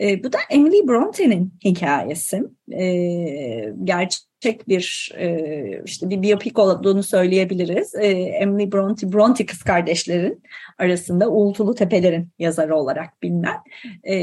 E, 0.00 0.24
bu 0.24 0.32
da 0.32 0.38
Emily 0.50 0.88
Bronte'nin 0.88 1.52
hikayesi. 1.64 2.42
E, 2.72 3.74
gerçek 3.84 4.68
bir 4.68 5.12
e, 5.18 5.82
işte 5.84 6.10
bir 6.10 6.22
biyopik 6.22 6.58
olduğunu 6.58 7.02
söyleyebiliriz. 7.02 7.94
E, 7.94 8.06
Emily 8.12 8.72
Bronte, 8.72 9.12
Bronte 9.12 9.46
kız 9.46 9.62
kardeşlerin 9.62 10.42
arasında 10.78 11.30
Uğultulu 11.30 11.74
Tepelerin 11.74 12.28
yazarı 12.38 12.76
olarak 12.76 13.22
bilinen 13.22 13.56
e, 14.04 14.14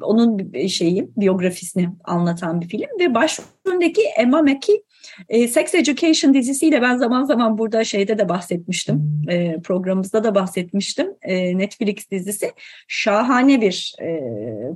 onun 0.00 0.52
şeyi 0.66 1.08
biyografisini 1.16 1.88
anlatan 2.04 2.60
bir 2.60 2.68
film 2.68 2.88
ve 3.00 3.14
başrolündeki 3.14 4.02
Emma 4.18 4.42
Mackey 4.42 4.82
e, 5.28 5.48
Sex 5.48 5.74
Education 5.74 6.34
dizisiyle 6.34 6.82
ben 6.82 6.96
zaman 6.96 7.24
zaman 7.24 7.58
burada 7.58 7.84
şeyde 7.84 8.18
de 8.18 8.28
bahsetmiştim. 8.28 9.22
E, 9.28 9.60
programımızda 9.60 10.24
da 10.24 10.34
bahsetmiştim. 10.34 11.14
E, 11.22 11.58
Netflix 11.58 12.10
dizisi 12.10 12.52
şahane 12.88 13.60
bir 13.60 13.94
e, 14.02 14.20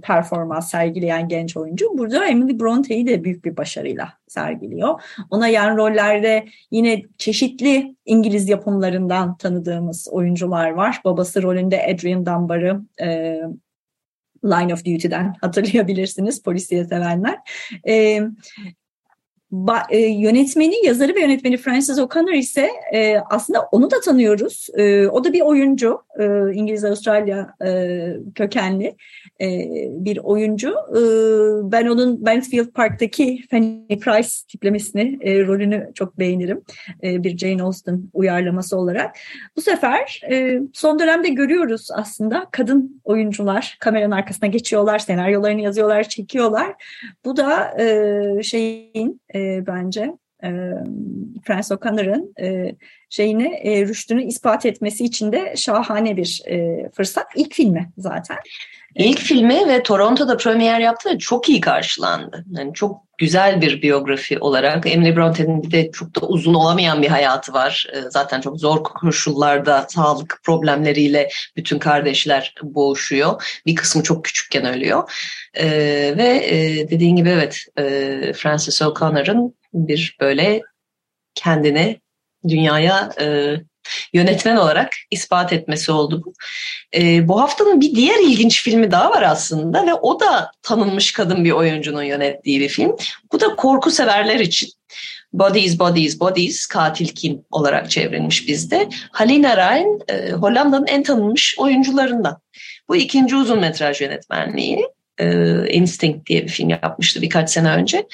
performans 0.03 0.71
sergileyen 0.71 1.29
genç 1.29 1.57
oyuncu. 1.57 1.99
Burada 1.99 2.27
Emily 2.27 2.61
Bronte'yi 2.61 3.07
de 3.07 3.25
büyük 3.25 3.45
bir 3.45 3.57
başarıyla 3.57 4.13
sergiliyor. 4.29 5.03
Ona 5.31 5.49
yan 5.49 5.77
rollerde 5.77 6.47
yine 6.71 7.03
çeşitli 7.19 7.97
İngiliz 8.07 8.49
yapımlarından 8.49 9.37
tanıdığımız 9.37 10.09
oyuncular 10.11 10.71
var. 10.71 11.01
Babası 11.05 11.43
rolünde 11.43 11.87
Adrian 11.95 12.27
Dunbar'ı 12.27 12.83
e, 13.03 13.41
Line 14.45 14.75
of 14.75 14.85
Duty'den 14.85 15.35
hatırlayabilirsiniz 15.41 16.43
polisiye 16.43 16.85
sevenler. 16.85 17.39
E, 17.89 18.21
e, 19.91 19.99
yönetmeni, 19.99 20.87
yazarı 20.87 21.15
ve 21.15 21.21
yönetmeni 21.21 21.57
Francis 21.57 21.99
O'Connor 21.99 22.33
ise 22.33 22.71
e, 22.95 23.17
aslında 23.31 23.61
onu 23.73 23.91
da 23.91 24.01
tanıyoruz. 24.01 24.69
E, 24.75 25.07
o 25.07 25.25
da 25.25 25.33
bir 25.33 25.41
oyuncu, 25.41 26.03
e, 26.19 26.25
İngiliz-Avustralya 26.53 27.55
kökenli 28.35 28.97
bir 29.91 30.19
oyuncu. 30.19 30.75
Ben 31.73 31.87
onun 31.87 32.23
Mansfield 32.23 32.67
Park'taki 32.67 33.41
Fanny 33.51 33.99
Price 34.01 34.29
tiplemesini, 34.49 35.19
rolünü 35.47 35.91
çok 35.95 36.19
beğenirim. 36.19 36.63
Bir 37.03 37.39
Jane 37.39 37.63
Austen 37.63 38.03
uyarlaması 38.13 38.77
olarak. 38.77 39.17
Bu 39.57 39.61
sefer 39.61 40.21
son 40.73 40.99
dönemde 40.99 41.29
görüyoruz 41.29 41.89
aslında 41.95 42.47
kadın 42.53 43.01
oyuncular 43.05 43.77
kameranın 43.81 44.13
arkasına 44.13 44.49
geçiyorlar, 44.49 44.99
senaryolarını 44.99 45.61
yazıyorlar, 45.61 46.03
çekiyorlar. 46.03 46.75
Bu 47.25 47.37
da 47.37 47.77
şeyin 48.43 49.21
bence 49.67 50.13
e, 50.45 50.51
Francis 51.45 51.73
O'Connor'ın 51.73 52.35
e, 52.41 52.77
şeyini 53.11 53.47
e, 53.47 53.87
rüştünü 53.87 54.25
ispat 54.25 54.67
etmesi 54.67 55.05
için 55.05 55.33
de 55.33 55.55
şahane 55.57 56.17
bir 56.17 56.43
e, 56.47 56.89
fırsat. 56.97 57.27
İlk 57.37 57.55
filmi 57.55 57.93
zaten. 57.99 58.37
İlk 58.95 59.19
filmi 59.19 59.69
ve 59.69 59.83
Toronto'da 59.83 60.37
premier 60.37 60.81
yaptı 60.81 61.19
çok 61.19 61.49
iyi 61.49 61.61
karşılandı. 61.61 62.45
Yani 62.51 62.75
çok 62.75 63.03
güzel 63.19 63.61
bir 63.61 63.83
biyografi 63.83 64.39
olarak. 64.39 64.87
Emily 64.87 65.17
Bronte'nin 65.17 65.63
bir 65.63 65.71
de 65.71 65.91
çok 65.91 66.21
da 66.21 66.27
uzun 66.27 66.55
olamayan 66.55 67.03
bir 67.03 67.09
hayatı 67.09 67.53
var. 67.53 67.87
Ee, 67.93 68.01
zaten 68.11 68.41
çok 68.41 68.61
zor 68.61 68.85
koşullarda 68.85 69.87
sağlık 69.89 70.41
problemleriyle 70.43 71.29
bütün 71.57 71.79
kardeşler 71.79 72.55
boğuşuyor. 72.63 73.61
Bir 73.67 73.75
kısmı 73.75 74.03
çok 74.03 74.25
küçükken 74.25 74.67
ölüyor. 74.67 75.11
Ee, 75.55 76.15
ve 76.17 76.47
e, 76.47 76.89
dediğin 76.91 77.17
gibi 77.17 77.29
evet 77.29 77.65
e, 77.79 77.83
Francis 78.33 78.83
O'Connor'ın 78.83 79.55
bir 79.75 80.17
böyle 80.21 80.63
kendini 81.35 82.01
dünyaya 82.49 83.11
e, 83.21 83.57
yönetmen 84.13 84.57
olarak 84.57 84.93
ispat 85.11 85.53
etmesi 85.53 85.93
oldu 85.93 86.23
bu. 86.27 86.35
E, 86.97 87.29
bu 87.29 87.41
haftanın 87.41 87.81
bir 87.81 87.95
diğer 87.95 88.19
ilginç 88.21 88.63
filmi 88.63 88.91
daha 88.91 89.11
var 89.11 89.23
aslında 89.23 89.87
ve 89.87 89.95
o 89.95 90.21
da 90.21 90.51
tanınmış 90.63 91.13
kadın 91.13 91.45
bir 91.45 91.51
oyuncunun 91.51 92.03
yönettiği 92.03 92.61
bir 92.61 92.69
film. 92.69 92.97
Bu 93.33 93.41
da 93.41 93.57
korku 93.57 93.91
severler 93.91 94.41
için. 94.41 94.71
Bodies, 95.33 95.79
Bodies, 95.79 96.21
Bodies, 96.21 96.67
Katil 96.67 97.09
Kim 97.09 97.45
olarak 97.51 97.91
çevrilmiş 97.91 98.49
bizde. 98.49 98.89
Halina 99.13 99.57
Rijn, 99.57 100.01
e, 100.09 100.33
Hollanda'nın 100.33 100.87
en 100.87 101.03
tanınmış 101.03 101.55
oyuncularından. 101.59 102.39
Bu 102.89 102.97
ikinci 102.97 103.37
uzun 103.37 103.61
metraj 103.61 104.01
yönetmenliği. 104.01 104.87
E, 105.19 105.27
Instinct 105.69 106.27
diye 106.27 106.43
bir 106.43 106.49
film 106.49 106.69
yapmıştı 106.69 107.23
birkaç 107.23 107.51
sene 107.51 107.71
önce. 107.71 108.07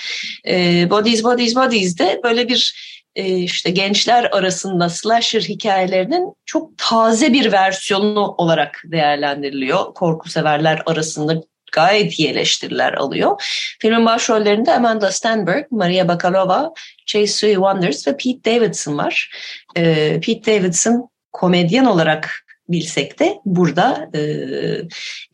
E, 0.48 0.87
Bodies, 0.90 1.25
Bodies, 1.25 1.56
Bodies 1.56 1.98
de 1.98 2.20
böyle 2.25 2.48
bir 2.48 2.75
işte 3.26 3.70
gençler 3.70 4.25
arasında 4.32 4.88
slasher 4.88 5.40
hikayelerinin 5.40 6.32
çok 6.46 6.78
taze 6.78 7.32
bir 7.32 7.52
versiyonu 7.52 8.34
olarak 8.38 8.82
değerlendiriliyor. 8.84 9.94
Korku 9.94 10.28
severler 10.28 10.82
arasında 10.87 11.42
gayet 11.72 12.18
iyi 12.18 12.28
eleştiriler 12.28 12.92
alıyor. 12.92 13.42
Filmin 13.80 14.06
başrollerinde 14.06 14.72
Amanda 14.72 15.12
Stenberg, 15.12 15.64
Maria 15.70 16.08
Bakalova, 16.08 16.72
Chase 17.06 17.26
Sue 17.26 17.54
Wonders 17.54 18.06
ve 18.08 18.16
Pete 18.16 18.54
Davidson 18.54 18.98
var. 18.98 19.30
Ee, 19.76 20.20
Pete 20.20 20.52
Davidson 20.52 21.08
komedyen 21.32 21.84
olarak 21.84 22.44
bilsek 22.68 23.20
de 23.20 23.38
burada 23.44 24.10
e, 24.14 24.20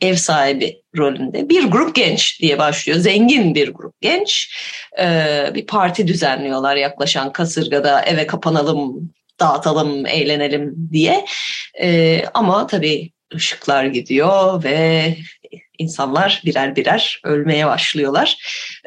ev 0.01 0.15
sahibi 0.15 0.81
rolünde 0.97 1.49
bir 1.49 1.63
grup 1.63 1.95
genç 1.95 2.41
diye 2.41 2.59
başlıyor. 2.59 2.99
Zengin 2.99 3.55
bir 3.55 3.69
grup 3.69 4.01
genç. 4.01 4.55
E, 4.99 5.05
bir 5.53 5.65
parti 5.65 6.07
düzenliyorlar 6.07 6.75
yaklaşan 6.75 7.31
kasırgada 7.31 8.01
eve 8.01 8.27
kapanalım 8.27 9.13
dağıtalım, 9.39 10.05
eğlenelim 10.05 10.89
diye. 10.91 11.25
E, 11.81 12.21
ama 12.33 12.67
tabii 12.67 13.11
ışıklar 13.35 13.85
gidiyor 13.85 14.63
ve 14.63 15.15
insanlar 15.77 16.41
birer 16.45 16.75
birer 16.75 17.21
ölmeye 17.23 17.67
başlıyorlar. 17.67 18.37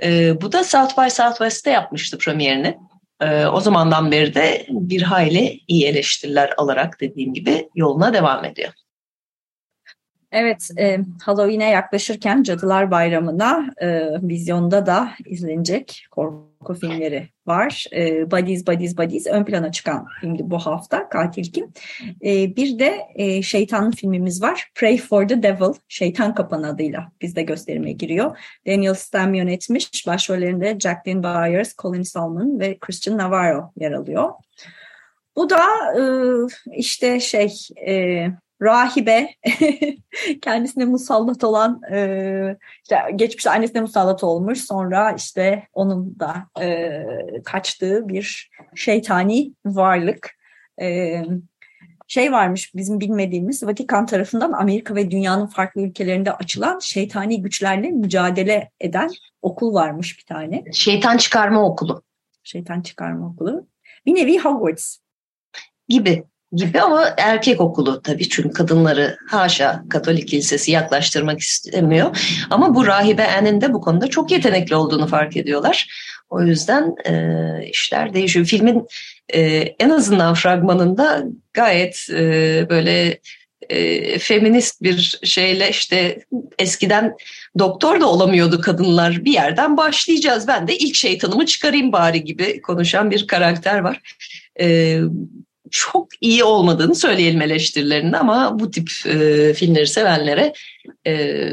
E, 0.02 0.40
bu 0.40 0.52
da 0.52 0.64
South 0.64 0.98
by 0.98 1.10
Southwest'te 1.10 1.70
yapmıştı 1.70 2.18
premierini. 2.18 2.76
E, 3.20 3.46
o 3.46 3.60
zamandan 3.60 4.10
beri 4.10 4.34
de 4.34 4.66
bir 4.68 5.02
hayli 5.02 5.60
iyi 5.68 5.86
eleştiriler 5.86 6.54
alarak 6.56 7.00
dediğim 7.00 7.34
gibi 7.34 7.68
yoluna 7.74 8.14
devam 8.14 8.44
ediyor. 8.44 8.72
Evet, 10.32 10.70
e, 10.78 10.98
Halloween'e 11.22 11.70
yaklaşırken 11.70 12.42
Cadılar 12.42 12.90
Bayramı'na 12.90 13.70
e, 13.82 14.00
vizyonda 14.22 14.86
da 14.86 15.10
izlenecek 15.26 16.06
korku 16.10 16.74
filmleri 16.74 17.28
var. 17.46 17.84
E, 17.92 18.30
Bodies, 18.30 18.66
Bodies, 18.66 18.98
Bodies 18.98 19.26
ön 19.26 19.44
plana 19.44 19.72
çıkan 19.72 20.06
filmdi 20.20 20.42
bu 20.44 20.58
hafta, 20.58 21.08
Katil 21.08 21.52
Kim. 21.52 21.72
E, 22.24 22.56
bir 22.56 22.78
de 22.78 22.98
e, 23.14 23.42
şeytan 23.42 23.90
filmimiz 23.90 24.42
var, 24.42 24.70
Pray 24.74 24.96
for 24.98 25.28
the 25.28 25.42
Devil, 25.42 25.74
Şeytan 25.88 26.34
Kapanı 26.34 26.68
adıyla 26.68 27.12
bizde 27.20 27.42
gösterime 27.42 27.92
giriyor. 27.92 28.38
Daniel 28.66 28.94
Stam 28.94 29.34
yönetmiş, 29.34 30.06
başrollerinde 30.06 30.78
Jacqueline 30.80 31.22
Byers, 31.22 31.76
Colin 31.76 32.02
Salmon 32.02 32.60
ve 32.60 32.78
Christian 32.78 33.18
Navarro 33.18 33.72
yer 33.76 33.92
alıyor. 33.92 34.30
Bu 35.36 35.50
da 35.50 35.60
e, 35.96 36.02
işte 36.72 37.20
şey... 37.20 37.52
E, 37.86 38.26
rahibe 38.62 39.28
kendisine 40.42 40.84
musallat 40.84 41.44
olan 41.44 41.80
e, 41.92 42.56
işte 42.82 42.96
geçmişte 43.16 43.50
annesine 43.50 43.80
musallat 43.80 44.24
olmuş 44.24 44.58
sonra 44.60 45.12
işte 45.12 45.68
onun 45.72 46.18
da 46.18 46.62
e, 46.64 47.02
kaçtığı 47.44 48.08
bir 48.08 48.50
şeytani 48.74 49.52
varlık 49.66 50.30
e, 50.80 51.22
şey 52.08 52.32
varmış 52.32 52.74
bizim 52.74 53.00
bilmediğimiz 53.00 53.62
Vatikan 53.62 54.06
tarafından 54.06 54.52
Amerika 54.52 54.94
ve 54.94 55.10
dünyanın 55.10 55.46
farklı 55.46 55.82
ülkelerinde 55.82 56.32
açılan 56.32 56.78
şeytani 56.78 57.42
güçlerle 57.42 57.90
mücadele 57.90 58.70
eden 58.80 59.10
okul 59.42 59.74
varmış 59.74 60.18
bir 60.18 60.24
tane. 60.24 60.64
Şeytan 60.72 61.16
çıkarma 61.16 61.64
okulu. 61.64 62.02
Şeytan 62.42 62.80
çıkarma 62.80 63.26
okulu. 63.26 63.66
Bir 64.06 64.14
nevi 64.14 64.38
Hogwarts. 64.38 64.98
Gibi 65.88 66.24
gibi 66.52 66.80
ama 66.82 67.14
erkek 67.18 67.60
okulu 67.60 68.02
tabii 68.02 68.28
çünkü 68.28 68.50
kadınları 68.50 69.16
haşa 69.28 69.84
Katolik 69.90 70.28
kilisesi 70.28 70.70
yaklaştırmak 70.70 71.40
istemiyor. 71.40 72.18
Ama 72.50 72.74
bu 72.74 72.86
rahibe 72.86 73.28
Anne'in 73.28 73.60
de 73.60 73.72
bu 73.72 73.80
konuda 73.80 74.06
çok 74.08 74.30
yetenekli 74.30 74.74
olduğunu 74.74 75.06
fark 75.06 75.36
ediyorlar. 75.36 75.88
O 76.30 76.42
yüzden 76.42 76.94
e, 77.04 77.68
işler 77.68 78.14
değişiyor. 78.14 78.46
Filmin 78.46 78.86
e, 79.28 79.40
en 79.78 79.90
azından 79.90 80.34
fragmanında 80.34 81.24
gayet 81.52 82.06
e, 82.10 82.66
böyle 82.70 83.18
e, 83.68 84.18
feminist 84.18 84.82
bir 84.82 85.20
şeyle 85.22 85.70
işte 85.70 86.22
eskiden 86.58 87.16
doktor 87.58 88.00
da 88.00 88.06
olamıyordu 88.06 88.60
kadınlar 88.60 89.24
bir 89.24 89.32
yerden 89.32 89.76
başlayacağız 89.76 90.48
ben 90.48 90.68
de 90.68 90.78
ilk 90.78 90.94
şeytanımı 90.94 91.46
çıkarayım 91.46 91.92
bari 91.92 92.24
gibi 92.24 92.62
konuşan 92.62 93.10
bir 93.10 93.26
karakter 93.26 93.78
var. 93.78 94.00
E, 94.60 94.98
çok 95.70 96.08
iyi 96.20 96.44
olmadığını 96.44 96.94
söyleyelim 96.94 97.42
eleştirilerinde 97.42 98.16
ama 98.16 98.58
bu 98.58 98.70
tip 98.70 98.90
e, 99.06 99.54
filmleri 99.54 99.86
sevenlere 99.86 100.52
e, 101.06 101.52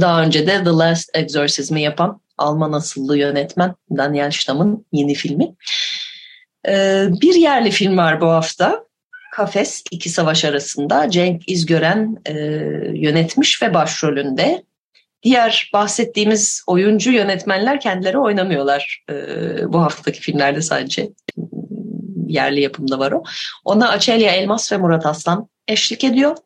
daha 0.00 0.22
önce 0.22 0.46
de 0.46 0.64
The 0.64 0.70
Last 0.70 1.10
Exorcism'i 1.14 1.82
yapan 1.82 2.20
Alman 2.38 2.72
asıllı 2.72 3.18
yönetmen 3.18 3.74
Daniel 3.96 4.30
Stamm'ın 4.30 4.86
yeni 4.92 5.14
filmi. 5.14 5.54
E, 6.68 7.04
bir 7.20 7.34
yerli 7.34 7.70
film 7.70 7.96
var 7.96 8.20
bu 8.20 8.26
hafta. 8.26 8.84
Kafes 9.32 9.82
iki 9.90 10.08
savaş 10.08 10.44
arasında 10.44 11.10
Cenk 11.10 11.48
İzgören 11.48 12.16
e, 12.26 12.32
yönetmiş 12.94 13.62
ve 13.62 13.74
başrolünde. 13.74 14.62
Diğer 15.22 15.70
bahsettiğimiz 15.72 16.62
oyuncu 16.66 17.10
yönetmenler 17.10 17.80
kendileri 17.80 18.18
oynamıyorlar 18.18 19.04
e, 19.10 19.14
bu 19.72 19.82
haftaki 19.82 20.20
filmlerde 20.20 20.62
sadece 20.62 21.10
yerli 22.28 22.60
yapımda 22.60 22.98
var 22.98 23.12
o. 23.12 23.22
Ona 23.64 23.88
Açelya 23.88 24.32
Elmas 24.32 24.72
ve 24.72 24.76
Murat 24.76 25.06
Aslan 25.06 25.48
eşlik 25.68 26.04
ediyor. 26.04 26.36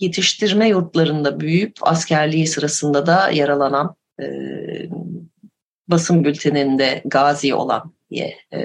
Yetiştirme 0.00 0.68
yurtlarında 0.68 1.40
büyüyüp 1.40 1.72
askerliği 1.80 2.46
sırasında 2.46 3.06
da 3.06 3.30
yaralanan 3.30 3.94
e, 4.20 4.26
basın 5.88 6.24
bülteninde 6.24 7.02
gazi 7.04 7.54
olan 7.54 7.92
diye 8.10 8.36
e, 8.52 8.60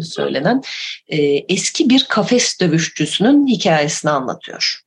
söylenen 0.00 0.62
e, 1.08 1.18
eski 1.26 1.90
bir 1.90 2.06
kafes 2.08 2.60
dövüşçüsünün 2.60 3.46
hikayesini 3.46 4.10
anlatıyor. 4.10 4.84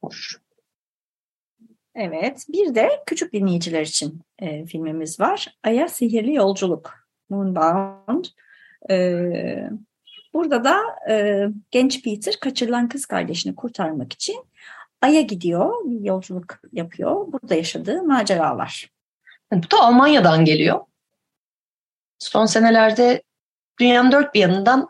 Evet, 1.95 2.45
bir 2.49 2.75
de 2.75 2.89
küçük 3.06 3.34
dinleyiciler 3.34 3.82
için 3.82 4.21
e, 4.39 4.65
filmimiz 4.65 5.19
var. 5.19 5.56
Ay'a 5.63 5.88
Sihirli 5.88 6.34
Yolculuk, 6.34 6.93
Moonbound. 7.29 8.25
E, 8.89 9.69
Burada 10.34 10.63
da 10.63 10.80
e, 11.10 11.48
genç 11.72 12.04
Peter 12.04 12.39
kaçırılan 12.39 12.89
kız 12.89 13.06
kardeşini 13.06 13.56
kurtarmak 13.56 14.13
için 14.13 14.46
Ay'a 15.02 15.22
gidiyor, 15.22 15.74
bir 15.86 16.06
yolculuk 16.06 16.60
yapıyor. 16.72 17.32
Burada 17.32 17.56
yaşadığı 17.56 18.04
maceralar. 18.04 18.89
Bu 19.54 19.72
da 19.72 19.80
Almanya'dan 19.80 20.46
geliyor. 20.46 20.80
Son 22.19 22.46
senelerde 22.46 23.24
dünyanın 23.80 24.12
dört 24.12 24.36
bir 24.36 24.39
yanından 24.39 24.89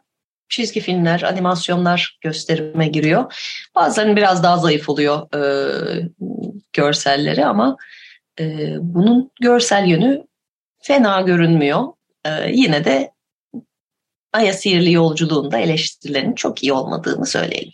çizgi 0.50 0.80
filmler, 0.80 1.22
animasyonlar 1.22 2.18
gösterime 2.22 2.88
giriyor. 2.88 3.34
Bazen 3.76 4.16
biraz 4.16 4.44
daha 4.44 4.58
zayıf 4.58 4.90
oluyor 4.90 5.36
e, 5.36 6.10
görselleri 6.74 7.46
ama 7.46 7.78
e, 8.40 8.76
bunun 8.80 9.32
görsel 9.42 9.86
yönü 9.86 10.28
fena 10.82 11.22
görünmüyor. 11.22 11.84
E, 12.26 12.52
yine 12.52 12.86
de 12.86 13.12
Ay'a 14.34 14.54
sihirli 14.54 14.92
yolculuğunda 14.92 15.58
eleştirilerin 15.58 16.34
çok 16.34 16.64
iyi 16.64 16.74
olmadığını 16.74 17.26
söyleyelim. 17.26 17.74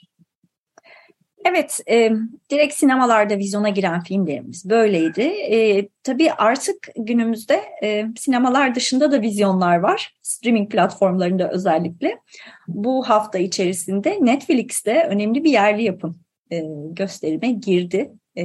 Evet, 1.46 1.80
e, 1.90 2.12
direkt 2.52 2.74
sinemalarda 2.74 3.38
vizyona 3.38 3.70
giren 3.70 4.04
filmlerimiz 4.04 4.70
böyleydi. 4.70 5.22
E, 5.22 5.90
tabii 6.04 6.32
artık 6.32 6.88
günümüzde 6.98 7.62
e, 7.84 8.06
sinemalar 8.18 8.76
dışında 8.76 9.12
da 9.12 9.22
vizyonlar 9.22 9.78
var. 9.78 10.16
Streaming 10.22 10.72
platformlarında 10.72 11.50
özellikle. 11.52 12.20
Bu 12.68 13.10
hafta 13.10 13.38
içerisinde 13.38 14.18
Netflix'te 14.22 15.04
önemli 15.10 15.44
bir 15.44 15.52
yerli 15.52 15.84
yapım 15.84 16.20
e, 16.52 16.64
gösterime 16.90 17.52
girdi. 17.52 18.12
E, 18.38 18.44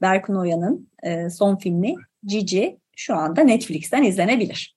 Berkun 0.00 0.34
Oya'nın 0.34 0.88
e, 1.02 1.30
son 1.30 1.56
filmi 1.56 1.94
Cici 2.26 2.78
şu 2.96 3.14
anda 3.14 3.40
Netflix'ten 3.40 4.02
izlenebilir. 4.02 4.76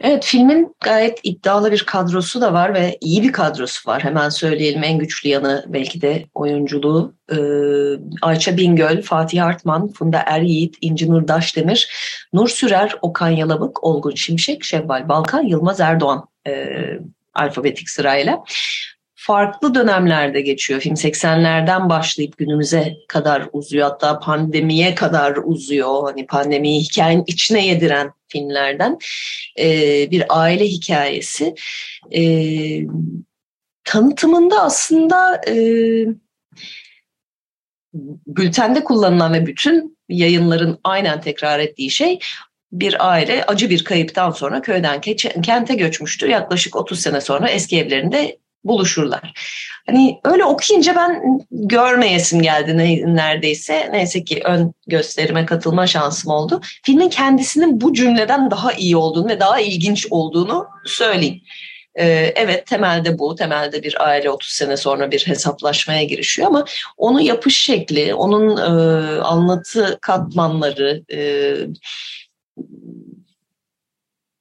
Evet 0.00 0.24
filmin 0.24 0.76
gayet 0.80 1.20
iddialı 1.22 1.72
bir 1.72 1.86
kadrosu 1.86 2.40
da 2.40 2.52
var 2.52 2.74
ve 2.74 2.98
iyi 3.00 3.22
bir 3.22 3.32
kadrosu 3.32 3.90
var. 3.90 4.04
Hemen 4.04 4.28
söyleyelim 4.28 4.84
en 4.84 4.98
güçlü 4.98 5.28
yanı 5.28 5.64
belki 5.68 6.02
de 6.02 6.24
oyunculuğu. 6.34 7.14
Ee, 7.32 7.36
Ayça 8.22 8.56
Bingöl, 8.56 9.02
Fatih 9.02 9.44
Artman, 9.44 9.88
Funda 9.92 10.22
Er 10.26 10.40
Yiğit, 10.40 10.76
İnci 10.80 11.10
Nur 11.10 11.28
Daşdemir, 11.28 11.88
Nur 12.32 12.48
Sürer, 12.48 12.94
Okan 13.02 13.28
Yalabık, 13.28 13.84
Olgun 13.84 14.14
Şimşek, 14.14 14.64
Şevval 14.64 15.08
Balkan, 15.08 15.42
Yılmaz 15.42 15.80
Erdoğan 15.80 16.28
e, 16.46 16.66
alfabetik 17.34 17.90
sırayla 17.90 18.44
farklı 19.14 19.74
dönemlerde 19.74 20.40
geçiyor. 20.40 20.80
Film 20.80 20.94
80'lerden 20.94 21.88
başlayıp 21.88 22.38
günümüze 22.38 22.94
kadar 23.08 23.48
uzuyor. 23.52 23.88
Hatta 23.88 24.18
pandemiye 24.18 24.94
kadar 24.94 25.38
uzuyor. 25.44 26.02
Hani 26.02 26.26
pandemiyi 26.26 26.80
hikayenin 26.80 27.24
içine 27.26 27.66
yediren 27.66 28.12
filmlerden 28.30 28.98
ee, 29.58 30.10
bir 30.10 30.24
aile 30.28 30.64
hikayesi. 30.64 31.54
Ee, 32.12 32.80
tanıtımında 33.84 34.62
aslında 34.62 35.40
e, 35.48 35.54
bültende 38.26 38.84
kullanılan 38.84 39.32
ve 39.32 39.46
bütün 39.46 39.98
yayınların 40.08 40.78
aynen 40.84 41.20
tekrar 41.20 41.58
ettiği 41.58 41.90
şey 41.90 42.18
bir 42.72 43.10
aile 43.10 43.44
acı 43.44 43.70
bir 43.70 43.84
kayıptan 43.84 44.30
sonra 44.30 44.62
köyden 44.62 45.00
kente 45.42 45.74
göçmüştür. 45.74 46.28
Yaklaşık 46.28 46.76
30 46.76 47.00
sene 47.00 47.20
sonra 47.20 47.48
eski 47.48 47.78
evlerinde 47.78 48.38
buluşurlar. 48.64 49.32
Hani 49.86 50.20
öyle 50.24 50.44
okuyunca 50.44 50.96
ben 50.96 51.40
görmeyesim 51.50 52.42
geldi 52.42 52.76
neredeyse. 53.16 53.88
Neyse 53.92 54.24
ki 54.24 54.40
ön 54.44 54.74
gösterime 54.86 55.46
katılma 55.46 55.86
şansım 55.86 56.32
oldu. 56.32 56.60
Filmin 56.82 57.08
kendisinin 57.08 57.80
bu 57.80 57.94
cümleden 57.94 58.50
daha 58.50 58.72
iyi 58.72 58.96
olduğunu 58.96 59.28
ve 59.28 59.40
daha 59.40 59.60
ilginç 59.60 60.06
olduğunu 60.10 60.66
söyleyeyim. 60.86 61.40
Ee, 61.94 62.32
evet 62.36 62.66
temelde 62.66 63.18
bu, 63.18 63.34
temelde 63.34 63.82
bir 63.82 64.06
aile 64.06 64.30
30 64.30 64.50
sene 64.50 64.76
sonra 64.76 65.10
bir 65.10 65.26
hesaplaşmaya 65.26 66.04
girişiyor 66.04 66.48
ama 66.48 66.64
onun 66.96 67.20
yapış 67.20 67.56
şekli, 67.56 68.14
onun 68.14 68.56
e, 68.56 69.20
anlatı 69.20 69.98
katmanları, 70.02 71.02
e, 71.12 71.18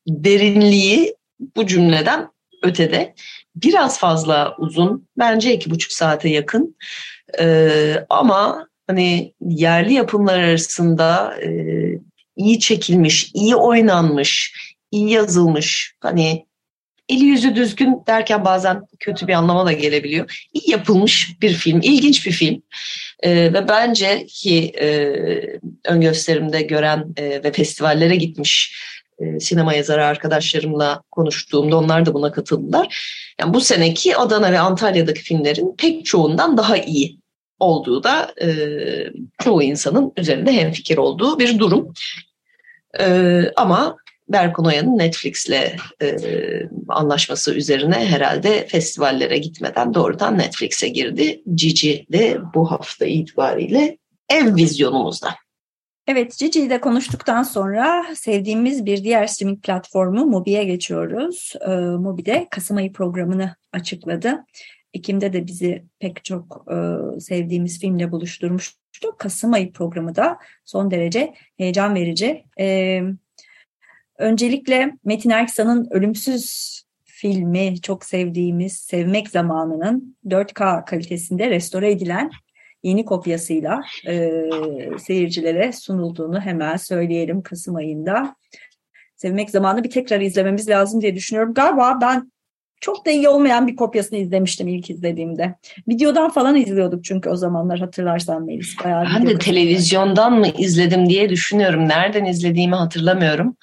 derinliği 0.07 1.15
bu 1.55 1.67
cümleden 1.67 2.29
ötede 2.63 3.15
biraz 3.55 3.99
fazla 3.99 4.55
uzun. 4.57 5.07
Bence 5.17 5.53
iki 5.53 5.69
buçuk 5.69 5.91
saate 5.91 6.29
yakın. 6.29 6.75
Ee, 7.39 8.05
ama 8.09 8.67
hani 8.87 9.33
yerli 9.41 9.93
yapımlar 9.93 10.39
arasında 10.39 11.35
e, 11.41 11.49
iyi 12.35 12.59
çekilmiş, 12.59 13.31
iyi 13.33 13.55
oynanmış, 13.55 14.53
iyi 14.91 15.09
yazılmış. 15.09 15.93
Hani 15.99 16.45
eli 17.09 17.23
yüzü 17.23 17.55
düzgün 17.55 18.03
derken 18.07 18.45
bazen 18.45 18.81
kötü 18.99 19.27
bir 19.27 19.33
anlama 19.33 19.65
da 19.65 19.71
gelebiliyor. 19.71 20.47
İyi 20.53 20.71
yapılmış 20.71 21.41
bir 21.41 21.53
film, 21.53 21.81
ilginç 21.81 22.25
bir 22.25 22.31
film. 22.31 22.61
E, 23.23 23.31
ve 23.53 23.67
bence 23.67 24.25
ki 24.25 24.71
e, 24.81 24.87
ön 25.85 26.01
gösterimde 26.01 26.61
gören 26.61 27.05
e, 27.17 27.43
ve 27.43 27.51
festivallere 27.51 28.15
gitmiş 28.15 28.75
e, 29.19 29.39
sinema 29.39 29.73
yazarı 29.73 30.05
arkadaşlarımla 30.05 31.03
konuştuğumda 31.11 31.77
onlar 31.77 32.05
da 32.05 32.13
buna 32.13 32.31
katıldılar. 32.31 33.05
Yani 33.39 33.53
bu 33.53 33.61
seneki 33.61 34.17
Adana 34.17 34.51
ve 34.51 34.59
Antalya'daki 34.59 35.21
filmlerin 35.21 35.75
pek 35.77 36.05
çoğundan 36.05 36.57
daha 36.57 36.77
iyi 36.77 37.19
olduğu 37.59 38.03
da 38.03 38.33
e, 38.41 38.47
çoğu 39.43 39.63
insanın 39.63 40.13
üzerinde 40.17 40.53
hemfikir 40.53 40.97
olduğu 40.97 41.39
bir 41.39 41.59
durum. 41.59 41.93
E, 42.99 43.43
ama 43.55 43.97
Berkun 44.29 44.65
Oya'nın 44.65 44.97
Netflix'le 44.97 45.75
e, 46.01 46.17
anlaşması 46.87 47.53
üzerine 47.53 47.95
herhalde 47.95 48.67
festivallere 48.67 49.37
gitmeden 49.37 49.93
doğrudan 49.93 50.37
Netflix'e 50.37 50.87
girdi. 50.87 51.41
Cici 51.55 52.05
de 52.11 52.37
bu 52.55 52.71
hafta 52.71 53.05
itibariyle 53.05 53.97
ev 54.29 54.55
vizyonumuzda. 54.55 55.35
Evet, 56.09 56.37
Cici'yi 56.37 56.69
de 56.69 56.81
konuştuktan 56.81 57.43
sonra 57.43 58.05
sevdiğimiz 58.15 58.85
bir 58.85 59.03
diğer 59.03 59.27
streaming 59.27 59.63
platformu 59.63 60.25
Mubi'ye 60.25 60.63
geçiyoruz. 60.63 61.53
E, 61.61 61.69
Mubi 61.75 62.25
de 62.25 62.47
Kasım 62.51 62.77
ayı 62.77 62.93
programını 62.93 63.55
açıkladı. 63.73 64.45
Ekim'de 64.93 65.33
de 65.33 65.47
bizi 65.47 65.83
pek 65.99 66.25
çok 66.25 66.65
e, 66.71 66.75
sevdiğimiz 67.19 67.79
filmle 67.79 68.11
buluşturmuştu. 68.11 69.17
Kasım 69.17 69.53
ayı 69.53 69.73
programı 69.73 70.15
da 70.15 70.37
son 70.65 70.91
derece 70.91 71.33
heyecan 71.57 71.95
verici. 71.95 72.43
Evet 72.57 73.13
Öncelikle 74.17 74.97
Metin 75.05 75.29
Erksan'ın 75.29 75.87
Ölümsüz 75.91 76.83
filmi 77.03 77.81
çok 77.81 78.05
sevdiğimiz 78.05 78.77
Sevmek 78.77 79.29
Zamanı'nın 79.29 80.17
4K 80.25 80.85
kalitesinde 80.85 81.49
restore 81.49 81.91
edilen 81.91 82.31
yeni 82.83 83.05
kopyasıyla 83.05 83.81
e, 84.07 84.41
seyircilere 84.99 85.71
sunulduğunu 85.71 86.41
hemen 86.41 86.77
söyleyelim 86.77 87.41
Kasım 87.41 87.75
ayında. 87.75 88.35
Sevmek 89.15 89.49
Zamanı 89.49 89.83
bir 89.83 89.89
tekrar 89.89 90.21
izlememiz 90.21 90.69
lazım 90.69 91.01
diye 91.01 91.15
düşünüyorum. 91.15 91.53
Galiba 91.53 91.99
ben 92.01 92.31
çok 92.81 93.05
da 93.05 93.11
iyi 93.11 93.29
olmayan 93.29 93.67
bir 93.67 93.75
kopyasını 93.75 94.19
izlemiştim 94.19 94.67
ilk 94.67 94.89
izlediğimde. 94.89 95.55
Videodan 95.87 96.29
falan 96.29 96.55
izliyorduk 96.55 97.03
çünkü 97.03 97.29
o 97.29 97.35
zamanlar 97.35 97.79
hatırlarsan 97.79 98.45
Melis. 98.45 98.75
Bayağı 98.83 99.05
ben 99.15 99.27
de 99.27 99.37
televizyondan 99.37 100.39
mı 100.39 100.47
izledim 100.57 101.09
diye 101.09 101.29
düşünüyorum. 101.29 101.87
Nereden 101.87 102.25
izlediğimi 102.25 102.75
hatırlamıyorum. 102.75 103.55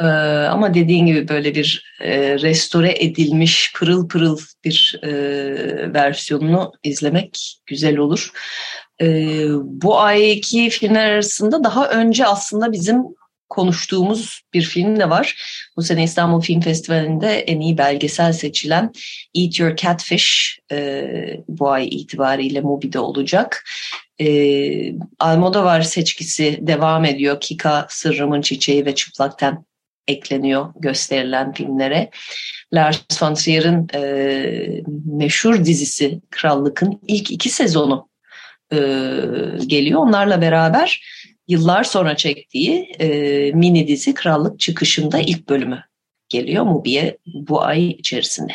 Ee, 0.00 0.04
ama 0.50 0.74
dediğin 0.74 1.06
gibi 1.06 1.28
böyle 1.28 1.54
bir 1.54 1.96
e, 2.00 2.38
restore 2.38 2.94
edilmiş 3.04 3.72
pırıl 3.76 4.08
pırıl 4.08 4.38
bir 4.64 5.00
e, 5.02 5.94
versiyonunu 5.94 6.72
izlemek 6.82 7.58
güzel 7.66 7.96
olur. 7.96 8.30
E, 9.00 9.06
bu 9.62 10.00
ayki 10.00 10.70
filmler 10.70 11.10
arasında 11.10 11.64
daha 11.64 11.88
önce 11.88 12.26
aslında 12.26 12.72
bizim 12.72 13.02
konuştuğumuz 13.48 14.40
bir 14.54 14.62
film 14.62 15.00
de 15.00 15.10
var. 15.10 15.36
Bu 15.76 15.82
sene 15.82 16.04
İstanbul 16.04 16.40
Film 16.40 16.60
Festivali'nde 16.60 17.38
en 17.40 17.60
iyi 17.60 17.78
belgesel 17.78 18.32
seçilen 18.32 18.92
Eat 19.34 19.60
Your 19.60 19.76
Catfish 19.76 20.58
e, 20.72 21.04
bu 21.48 21.70
ay 21.70 21.88
itibariyle 21.88 22.60
Mubi'de 22.60 22.98
olacak. 22.98 23.64
E, 24.20 24.26
Almodovar 25.18 25.82
seçkisi 25.82 26.58
devam 26.60 27.04
ediyor. 27.04 27.40
Kika, 27.40 27.86
Sırrımın 27.90 28.40
Çiçeği 28.40 28.86
ve 28.86 28.94
Çıplakten 28.94 29.64
ekleniyor 30.08 30.72
gösterilen 30.76 31.52
filmlere. 31.52 32.10
Lars 32.74 33.22
von 33.22 33.34
Trier'in 33.34 33.88
e, 33.94 34.82
meşhur 35.06 35.64
dizisi 35.64 36.20
Krallık'ın 36.30 37.00
ilk 37.06 37.30
iki 37.30 37.50
sezonu 37.50 38.08
e, 38.72 38.76
geliyor. 39.66 40.00
Onlarla 40.00 40.40
beraber 40.40 41.02
yıllar 41.48 41.84
sonra 41.84 42.16
çektiği 42.16 42.82
e, 42.98 43.08
mini 43.52 43.88
dizi 43.88 44.14
Krallık 44.14 44.60
Çıkışı'nda 44.60 45.18
ilk 45.18 45.48
bölümü 45.48 45.82
geliyor 46.28 46.64
Mubi'ye 46.64 47.18
bu 47.26 47.62
ay 47.62 47.90
içerisinde. 47.90 48.52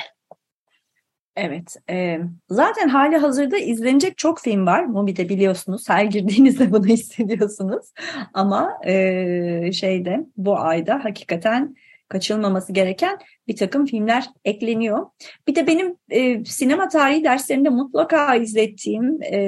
Evet. 1.36 1.76
E, 1.90 2.20
zaten 2.50 2.88
hali 2.88 3.18
hazırda 3.18 3.58
izlenecek 3.58 4.18
çok 4.18 4.40
film 4.40 4.66
var. 4.66 4.86
Mubi'de 4.86 5.30
biliyorsunuz. 5.30 5.90
Her 5.90 6.06
girdiğinizde 6.06 6.72
bunu 6.72 6.86
hissediyorsunuz. 6.88 7.86
Ama 8.34 8.80
e, 8.86 9.72
şeyde 9.72 10.26
bu 10.38 10.60
ayda 10.60 11.04
hakikaten 11.04 11.76
kaçılmaması 12.10 12.74
gereken 12.74 13.18
bir 13.48 13.56
takım 13.56 13.86
filmler 13.86 14.26
ekleniyor. 14.46 15.06
Bir 15.48 15.56
de 15.56 15.68
benim 15.68 15.96
e, 16.10 16.46
sinema 16.46 16.88
tarihi 16.88 17.24
derslerinde 17.24 17.70
mutlaka 17.70 18.36
izlettiğim 18.36 19.24
e, 19.24 19.40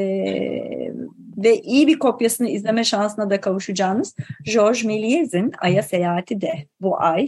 ve 1.37 1.61
iyi 1.61 1.87
bir 1.87 1.99
kopyasını 1.99 2.49
izleme 2.49 2.83
şansına 2.83 3.29
da 3.29 3.41
kavuşacağınız 3.41 4.15
Georges 4.53 4.85
Méliès'in 4.85 5.51
Ay'a 5.61 5.83
Seyahati 5.83 6.41
de 6.41 6.53
bu 6.81 7.01
ay 7.01 7.27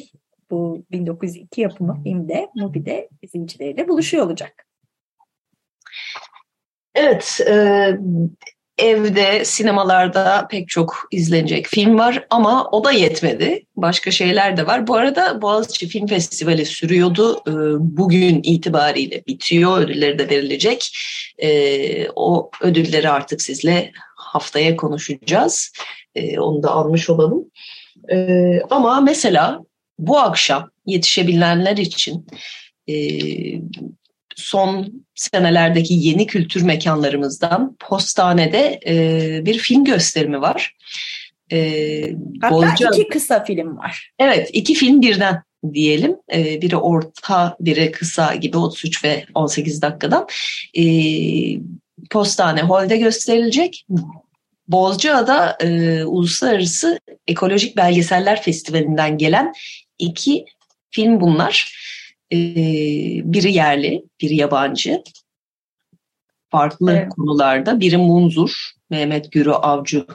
bu 0.52 0.86
1902 0.92 1.62
yapımı 1.62 2.04
filmde 2.04 2.50
Mubi'de 2.56 3.10
izleyicileriyle 3.22 3.88
buluşuyor 3.88 4.26
olacak. 4.26 4.68
Evet, 6.96 7.40
e, 7.48 7.98
evde, 8.78 9.46
sinemalarda 9.46 10.48
pek 10.52 10.70
çok 10.70 11.08
izlenecek 11.12 11.68
film 11.68 12.00
var 12.00 12.26
ama 12.30 12.70
o 12.72 12.84
da 12.84 12.92
yetmedi. 12.92 13.66
Başka 13.76 14.12
şeyler 14.12 14.58
de 14.58 14.68
var. 14.68 14.88
Bu 14.88 14.96
arada 14.96 15.42
Boğaziçi 15.42 15.88
Film 15.88 16.08
Festivali 16.08 16.66
sürüyordu. 16.66 17.38
E, 17.48 17.52
bugün 17.98 18.42
itibariyle 18.44 19.24
bitiyor. 19.28 19.78
Ödülleri 19.78 20.20
de 20.20 20.30
verilecek. 20.30 20.98
E, 21.38 22.10
o 22.10 22.52
ödülleri 22.62 23.10
artık 23.10 23.42
sizle 23.42 23.92
haftaya 24.16 24.76
konuşacağız. 24.76 25.74
E, 26.16 26.40
onu 26.40 26.64
da 26.64 26.72
almış 26.72 27.10
olalım. 27.10 27.46
E, 28.12 28.60
ama 28.70 29.02
mesela 29.02 29.62
bu 30.00 30.20
akşam 30.20 30.70
yetişebilenler 30.86 31.78
için 31.78 32.28
e, 32.90 32.96
son 34.36 35.04
senelerdeki 35.16 35.94
yeni 35.94 36.28
kültür 36.28 36.62
mekanlarımızdan 36.62 37.76
Postane'de 37.80 38.80
e, 38.88 39.46
bir 39.46 39.58
film 39.58 39.84
gösterimi 39.86 40.42
var. 40.42 40.76
E, 41.52 42.02
Hatta 42.42 42.56
Bolca... 42.56 42.90
iki 42.94 43.08
kısa 43.08 43.44
film 43.44 43.78
var. 43.78 44.12
Evet, 44.20 44.50
iki 44.54 44.74
film 44.74 45.02
birden 45.02 45.44
diyelim. 45.74 46.16
E, 46.34 46.62
biri 46.62 46.78
orta, 46.78 47.58
biri 47.60 47.92
kısa 47.92 48.36
gibi 48.36 48.58
33 48.58 49.04
ve 49.04 49.26
18 49.36 49.82
dakikadan. 49.82 50.28
E, 50.78 50.84
Postane 52.12 52.62
Hol'de 52.62 52.98
gösterilecek. 52.98 53.86
Bozcaada 54.68 55.58
e, 55.62 56.04
Uluslararası 56.04 57.00
Ekolojik 57.28 57.78
Belgeseller 57.78 58.42
Festivali'nden 58.42 59.18
gelen 59.18 59.54
iki 60.00 60.46
film 60.90 61.22
bunlar. 61.22 61.76
Ee, 62.32 62.36
biri 63.24 63.54
yerli, 63.54 64.04
biri 64.22 64.36
yabancı. 64.36 65.04
Farklı 66.50 66.92
evet. 66.92 67.10
konularda. 67.10 67.80
Biri 67.80 67.98
Munzur, 67.98 68.72
Mehmet 68.90 69.32
Gürü 69.32 69.52
Avcı 69.52 70.06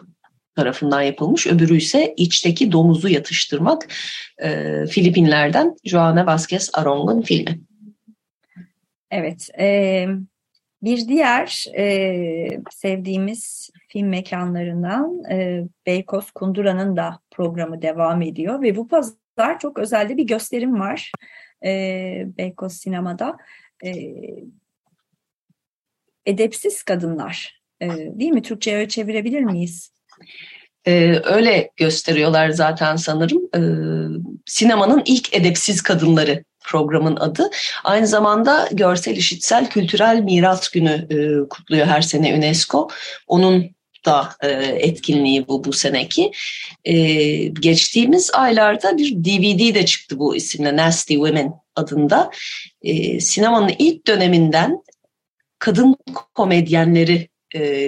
tarafından 0.57 1.03
yapılmış. 1.03 1.47
Öbürü 1.47 1.77
ise 1.77 2.15
içteki 2.17 2.73
domuzu 2.73 3.09
yatıştırmak. 3.09 3.89
Ee, 4.43 4.85
Filipinler'den 4.91 5.77
Joana 5.85 6.27
Vazquez 6.27 6.71
Arong'un 6.73 7.23
filmi. 7.23 7.61
Evet. 9.11 9.49
E, 9.59 10.07
bir 10.83 11.09
diğer 11.09 11.65
e, 11.79 12.49
sevdiğimiz 12.71 13.71
film 13.89 14.09
mekanlarından 14.09 15.25
e, 15.31 15.65
Beykoz 15.87 16.31
Kundura'nın 16.31 16.97
da 16.97 17.21
programı 17.31 17.83
devam 17.83 18.23
ediyor 18.23 18.63
ve 18.63 18.77
bu 18.77 18.89
pazar 18.89 19.15
kadar 19.41 19.59
çok 19.59 19.79
özelde 19.79 20.17
bir 20.17 20.25
gösterim 20.25 20.81
var 20.81 21.13
e, 21.65 21.71
Beykoz 22.39 22.73
Sinema'da. 22.73 23.37
E, 23.85 23.91
edepsiz 26.27 26.83
kadınlar 26.83 27.63
e, 27.81 27.89
değil 27.91 28.31
mi? 28.31 28.43
Türkçe'ye 28.43 28.89
çevirebilir 28.89 29.41
miyiz? 29.41 29.93
Ee, 30.87 31.21
öyle 31.25 31.71
gösteriyorlar 31.77 32.51
zaten 32.51 32.97
sanırım. 32.97 33.43
Ee, 33.57 33.61
sinemanın 34.47 35.03
ilk 35.05 35.35
edepsiz 35.35 35.83
kadınları 35.83 36.45
programın 36.61 37.17
adı. 37.17 37.51
Aynı 37.85 38.07
zamanda 38.07 38.69
görsel 38.73 39.17
işitsel 39.17 39.71
kültürel 39.71 40.21
miras 40.23 40.69
günü 40.69 41.07
e, 41.11 41.49
kutluyor 41.49 41.87
her 41.87 42.01
sene 42.01 42.35
UNESCO. 42.35 42.89
Onun 43.27 43.71
da 44.05 44.29
e, 44.43 44.49
etkinliği 44.63 45.49
bu 45.49 45.65
bu 45.65 45.73
seneki. 45.73 46.33
E, 46.85 46.95
geçtiğimiz 47.47 48.31
aylarda 48.35 48.99
bir 48.99 49.25
DVD 49.25 49.75
de 49.75 49.87
çıktı 49.87 50.19
bu 50.19 50.37
isimle 50.37 50.77
Nasty 50.77 51.15
Women 51.15 51.53
adında. 51.77 52.31
E, 52.83 53.21
sinemanın 53.21 53.73
ilk 53.79 54.07
döneminden 54.07 54.83
kadın 55.59 55.97
komedyenleri 56.35 57.29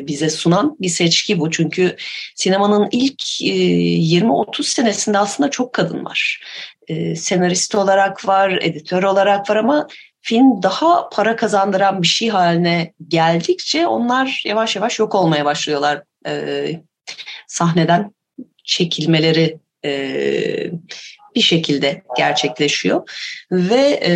bize 0.07 0.31
sunan 0.31 0.77
bir 0.81 0.89
seçki 0.89 1.41
bu. 1.41 1.51
Çünkü 1.51 1.97
sinemanın 2.35 2.89
ilk 2.93 3.43
e, 3.43 3.47
20-30 3.47 4.63
senesinde 4.63 5.19
aslında 5.19 5.51
çok 5.51 5.73
kadın 5.73 6.05
var. 6.05 6.43
E, 6.89 7.17
senarist 7.17 7.75
olarak 7.75 8.29
var, 8.29 8.59
editör 8.63 9.03
olarak 9.03 9.51
var 9.51 9.57
ama 9.57 9.89
film 10.23 10.63
daha 10.63 11.09
para 11.09 11.37
kazandıran 11.37 12.03
bir 12.03 12.07
şey 12.07 12.29
haline 12.29 12.93
geldikçe 13.09 13.87
onlar 13.87 14.43
yavaş 14.45 14.77
yavaş 14.77 14.99
yok 14.99 15.15
olmaya 15.15 15.45
başlıyorlar. 15.45 16.03
E, 16.27 16.81
sahneden 17.47 18.15
çekilmeleri 18.65 19.59
e, 19.85 20.71
bir 21.35 21.41
şekilde 21.41 22.03
gerçekleşiyor. 22.17 23.11
Ve 23.53 24.01
e, 24.05 24.13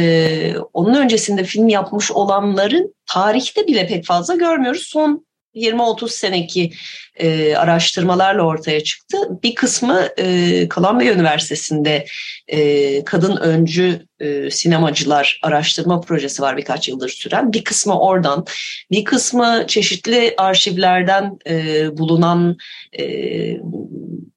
onun 0.72 0.94
öncesinde 0.94 1.44
film 1.44 1.68
yapmış 1.68 2.10
olanların 2.10 2.94
tarihte 3.06 3.66
bile 3.66 3.86
pek 3.86 4.04
fazla 4.04 4.34
görmüyoruz. 4.34 4.82
Son 4.82 5.26
20-30 5.56 6.08
seneki 6.08 6.72
e, 7.16 7.56
araştırmalarla 7.56 8.42
ortaya 8.42 8.84
çıktı. 8.84 9.16
Bir 9.42 9.54
kısmı 9.54 10.08
e, 10.18 10.68
Columbia 10.68 11.12
Üniversitesi'nde 11.12 12.06
e, 12.48 13.04
kadın 13.04 13.36
öncü 13.36 14.06
e, 14.20 14.50
sinemacılar 14.50 15.40
araştırma 15.42 16.00
projesi 16.00 16.42
var 16.42 16.56
birkaç 16.56 16.88
yıldır 16.88 17.08
süren. 17.08 17.52
Bir 17.52 17.64
kısmı 17.64 18.00
oradan, 18.00 18.46
bir 18.90 19.04
kısmı 19.04 19.64
çeşitli 19.66 20.34
arşivlerden 20.36 21.38
e, 21.48 21.88
bulunan 21.98 22.56
e, 22.98 23.04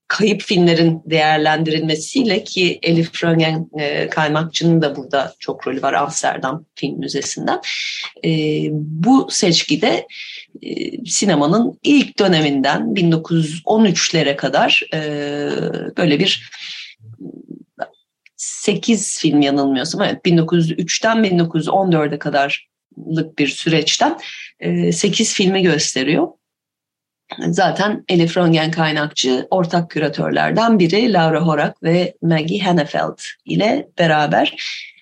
kayıp 0.09 0.41
filmlerin 0.41 1.01
değerlendirilmesiyle 1.05 2.43
ki 2.43 2.79
Elif 2.83 3.23
Röngen 3.23 3.69
e, 3.79 4.09
Kaymakçı'nın 4.09 4.81
da 4.81 4.95
burada 4.95 5.33
çok 5.39 5.67
rolü 5.67 5.81
var 5.81 5.93
Amsterdam 5.93 6.65
Film 6.75 6.99
Müzesi'nden. 6.99 7.61
E, 8.25 8.29
bu 8.71 9.27
seçkide 9.31 10.07
e, 10.61 11.05
sinemanın 11.05 11.79
ilk 11.83 12.19
döneminden 12.19 12.81
1913'lere 12.81 14.35
kadar 14.35 14.83
e, 14.93 14.99
böyle 15.97 16.19
bir 16.19 16.49
8 18.35 19.19
film 19.19 19.41
yanılmıyorsam 19.41 20.01
evet 20.01 20.25
1903'ten 20.25 21.17
1914'e 21.17 22.19
kadarlık 22.19 23.39
bir 23.39 23.47
süreçten 23.47 24.19
8 24.91 25.33
filmi 25.33 25.61
gösteriyor. 25.61 26.27
Zaten 27.47 28.03
Elif 28.09 28.37
Röngen 28.37 28.71
kaynakçı 28.71 29.47
ortak 29.49 29.89
küratörlerden 29.89 30.79
biri 30.79 31.13
Laura 31.13 31.41
Horak 31.41 31.83
ve 31.83 32.15
Maggie 32.21 32.59
Hannefeld 32.59 33.19
ile 33.45 33.87
beraber 33.99 34.55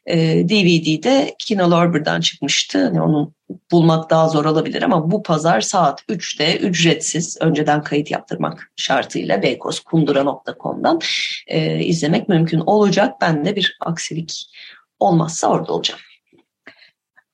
e, 0.05 0.17
DVD'de 0.49 1.35
Kino 1.39 1.71
Lorber'dan 1.71 2.21
çıkmıştı. 2.21 2.77
Yani 2.77 3.01
onu 3.01 3.33
bulmak 3.71 4.09
daha 4.09 4.27
zor 4.27 4.45
olabilir 4.45 4.81
ama 4.81 5.11
bu 5.11 5.23
pazar 5.23 5.61
saat 5.61 6.01
3'te 6.01 6.57
ücretsiz 6.57 7.37
önceden 7.41 7.83
kayıt 7.83 8.11
yaptırmak 8.11 8.71
şartıyla 8.75 9.41
beykozkundura.com'dan 9.41 10.99
e, 11.47 11.79
izlemek 11.79 12.29
mümkün 12.29 12.59
olacak. 12.59 13.15
Ben 13.21 13.45
de 13.45 13.55
bir 13.55 13.77
aksilik 13.81 14.49
olmazsa 14.99 15.47
orada 15.47 15.73
olacağım. 15.73 15.99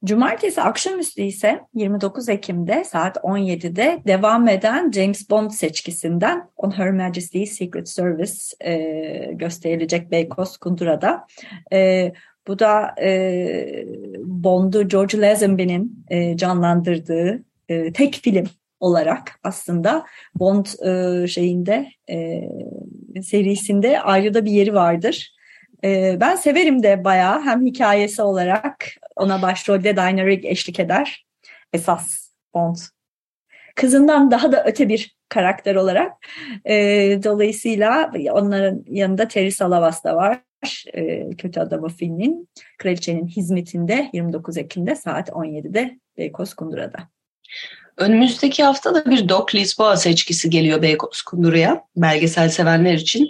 Cumartesi 0.06 0.62
akşamüstü 0.62 1.22
ise 1.22 1.62
29 1.74 2.30
Ekim'de 2.30 2.84
saat 2.84 3.18
17'de 3.18 4.02
devam 4.08 4.48
eden 4.48 4.92
James 4.92 5.30
Bond 5.30 5.52
seçkisinden 5.52 6.50
On 6.58 6.72
Her 6.72 6.92
Majesty's 6.92 7.52
Secret 7.58 7.90
Service 7.90 8.34
e, 8.66 8.74
gösterilecek 9.34 10.12
Beykoz 10.12 10.58
Kundura'da. 10.58 11.28
E, 11.74 12.12
bu 12.48 12.60
da 12.60 12.96
e, 13.02 13.86
Bond'u 14.24 14.88
George 14.88 15.22
Lazenby'nin 15.22 16.06
e, 16.10 16.38
canlandırdığı 16.38 17.44
e, 17.70 17.94
tek 17.94 18.14
film 18.14 18.46
olarak 18.80 19.40
aslında 19.44 20.06
Bond 20.36 20.66
e, 20.66 21.28
şeyinde 21.28 21.88
e, 22.10 22.42
serisinde 23.22 24.02
ayrı 24.02 24.34
da 24.34 24.46
bir 24.46 24.52
yeri 24.52 24.74
vardır. 24.74 25.34
E, 25.84 26.18
ben 26.20 26.36
severim 26.36 26.84
de 26.84 27.04
bayağı 27.04 27.42
hem 27.42 27.66
hikayesi 27.66 28.22
olarak 28.22 28.86
ona 29.16 29.42
başrolde 29.42 29.96
Diana 29.96 30.26
Rigg 30.26 30.46
eşlik 30.46 30.80
eder. 30.80 31.26
Esas 31.74 32.30
Bond. 32.54 32.76
Kızından 33.76 34.32
daha 34.32 34.52
da 34.52 34.64
öte 34.66 34.90
bir 34.90 35.16
karakter 35.30 35.76
olarak. 35.76 36.14
E, 36.66 36.76
dolayısıyla 37.24 38.12
onların 38.32 38.86
yanında 38.88 39.28
Terry 39.28 39.52
Salavas 39.52 40.04
da 40.04 40.16
var. 40.16 40.42
E, 40.94 41.30
Kötü 41.30 41.60
Adamı 41.60 41.90
filmin 41.90 42.50
Kraliçenin 42.78 43.28
hizmetinde 43.28 44.10
29 44.14 44.58
Ekim'de 44.58 44.96
saat 44.96 45.30
17'de 45.30 46.00
Beykoz 46.18 46.54
Kundura'da. 46.54 46.98
Önümüzdeki 47.98 48.64
hafta 48.64 48.96
da 48.96 49.06
bir 49.06 49.30
Doc 49.30 49.56
Lisboa 49.56 49.98
seçkisi 49.98 50.50
geliyor 50.50 50.82
Beykoz 50.82 51.22
Kundura'ya 51.22 51.84
belgesel 51.96 52.50
sevenler 52.50 52.94
için. 52.94 53.28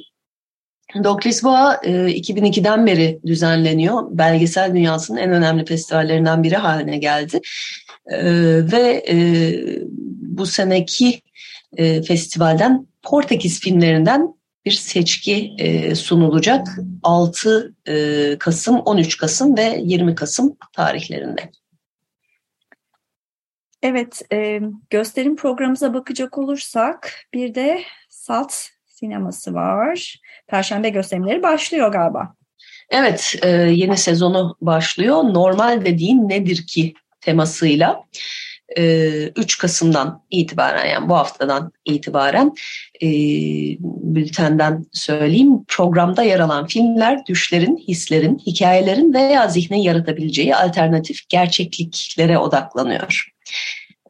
Doc 1.04 1.26
Lisboa 1.26 1.76
2002'den 1.76 2.86
beri 2.86 3.20
düzenleniyor. 3.26 4.04
Belgesel 4.10 4.76
dünyasının 4.76 5.18
en 5.18 5.32
önemli 5.32 5.66
festivallerinden 5.66 6.44
biri 6.44 6.56
haline 6.56 6.98
geldi. 6.98 7.42
E, 8.12 8.24
ve 8.72 9.04
e, 9.10 9.16
bu 10.22 10.46
seneki 10.46 11.22
e, 11.78 12.02
festivalden 12.02 12.88
Portekiz 13.04 13.60
filmlerinden 13.60 14.34
bir 14.66 14.72
seçki 14.72 15.56
sunulacak 15.96 16.68
6 17.04 17.76
Kasım, 18.40 18.80
13 18.80 19.18
Kasım 19.18 19.58
ve 19.58 19.80
20 19.84 20.16
Kasım 20.16 20.58
tarihlerinde. 20.74 21.52
Evet, 23.82 24.22
gösterim 24.90 25.36
programımıza 25.36 25.94
bakacak 25.94 26.38
olursak 26.38 27.14
bir 27.34 27.56
de 27.56 27.82
Salt 28.10 28.54
sineması 28.86 29.54
var. 29.54 30.22
Perşembe 30.48 30.90
gösterimleri 30.90 31.44
başlıyor 31.44 31.92
galiba. 31.92 32.36
Evet, 32.90 33.36
e, 33.42 33.50
yeni 33.50 33.98
sezonu 33.98 34.58
başlıyor. 34.62 35.24
Normal 35.24 35.86
dediğin 35.86 36.30
nedir 36.30 36.68
ki 36.68 36.94
temasıyla. 37.22 38.04
3 38.78 38.78
e, 38.78 39.32
Kasım'dan 39.62 40.22
itibaren 40.32 40.86
yani 40.86 41.10
bu 41.10 41.16
haftadan 41.16 41.72
itibaren 41.86 42.54
e, 43.02 43.08
bültenden 44.16 44.86
söyleyeyim 44.94 45.66
programda 45.68 46.24
yer 46.24 46.40
alan 46.40 46.68
filmler 46.68 47.26
düşlerin, 47.26 47.78
hislerin, 47.78 48.38
hikayelerin 48.38 49.14
veya 49.14 49.48
zihnin 49.48 49.78
yaratabileceği 49.78 50.56
alternatif 50.56 51.30
gerçekliklere 51.30 52.38
odaklanıyor. 52.38 53.34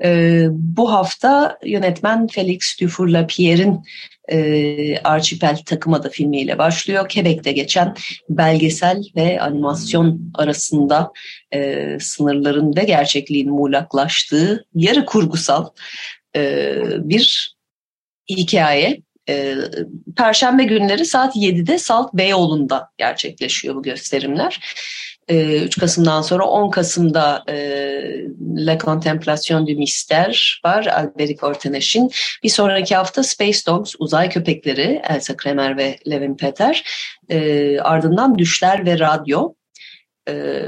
E, 0.04 0.48
bu 0.52 0.92
hafta 0.92 1.58
yönetmen 1.66 2.28
Felix 2.28 2.82
Dufour-Lapierre'in 2.82 3.84
e, 4.32 4.98
Archipel 4.98 5.58
takım 5.66 5.94
adı 5.94 6.10
filmiyle 6.10 6.58
başlıyor. 6.58 7.10
Quebec'te 7.10 7.52
geçen 7.52 7.96
belgesel 8.30 9.04
ve 9.16 9.42
animasyon 9.42 10.32
arasında 10.36 11.12
e, 11.54 11.98
sınırların 12.00 12.76
ve 12.76 12.84
gerçekliğin 12.84 13.50
muğlaklaştığı 13.50 14.66
yarı 14.76 15.06
kurgusal 15.06 15.68
e, 16.36 16.76
bir 16.98 17.56
hikaye. 18.30 19.02
E, 19.30 19.56
Perşembe 20.18 20.64
günleri 20.64 21.06
saat 21.06 21.36
7'de 21.36 21.78
Salt 21.78 22.14
Beyoğlu'nda 22.14 22.90
gerçekleşiyor 22.98 23.76
bu 23.76 23.84
gösterimler. 23.84 24.60
3 25.30 25.80
Kasım'dan 25.80 26.22
sonra 26.22 26.46
10 26.46 26.72
Kasım'da 26.72 27.44
e, 27.50 27.56
La 28.56 28.78
Contemplation 28.80 29.68
du 29.68 29.72
Mystère 29.72 30.60
var 30.66 30.86
Alberic 30.86 31.46
Orteneş'in. 31.46 32.12
Bir 32.44 32.50
sonraki 32.50 32.96
hafta 32.96 33.24
Space 33.24 33.60
Dogs 33.68 33.96
Uzay 34.00 34.30
Köpekleri 34.30 35.02
Elsa 35.10 35.38
Kremer 35.38 35.78
ve 35.78 35.98
Levin 36.10 36.38
Peter. 36.38 36.84
E, 37.30 37.80
ardından 37.80 38.38
Düşler 38.38 38.86
ve 38.86 39.00
Radyo. 39.00 39.54
E, 40.30 40.64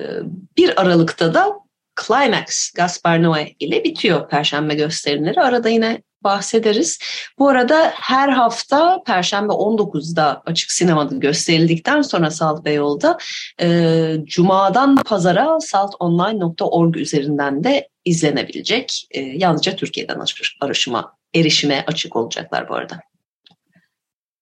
bir 0.57 0.81
Aralık'ta 0.81 1.33
da 1.33 1.64
Climax 2.07 2.71
Gaspar 2.71 3.19
Noé 3.19 3.55
ile 3.59 3.83
bitiyor 3.83 4.29
Perşembe 4.29 4.75
gösterimleri. 4.75 5.41
Arada 5.41 5.69
yine 5.69 6.01
bahsederiz. 6.23 6.99
Bu 7.39 7.49
arada 7.49 7.93
her 7.95 8.29
hafta 8.29 9.03
Perşembe 9.05 9.53
19'da 9.53 10.41
açık 10.45 10.71
sinemada 10.71 11.15
gösterildikten 11.15 12.01
sonra 12.01 12.31
Salt 12.31 12.65
Beyoğlu'da 12.65 13.17
e, 13.61 14.17
Cuma'dan 14.23 14.95
Pazara 14.95 15.59
saltonline.org 15.59 16.97
üzerinden 16.97 17.63
de 17.63 17.89
izlenebilecek. 18.05 19.07
E, 19.11 19.21
yalnızca 19.21 19.75
Türkiye'den 19.75 20.19
arışıma, 20.61 21.17
erişime 21.35 21.83
açık 21.87 22.15
olacaklar 22.15 22.69
bu 22.69 22.75
arada. 22.75 22.99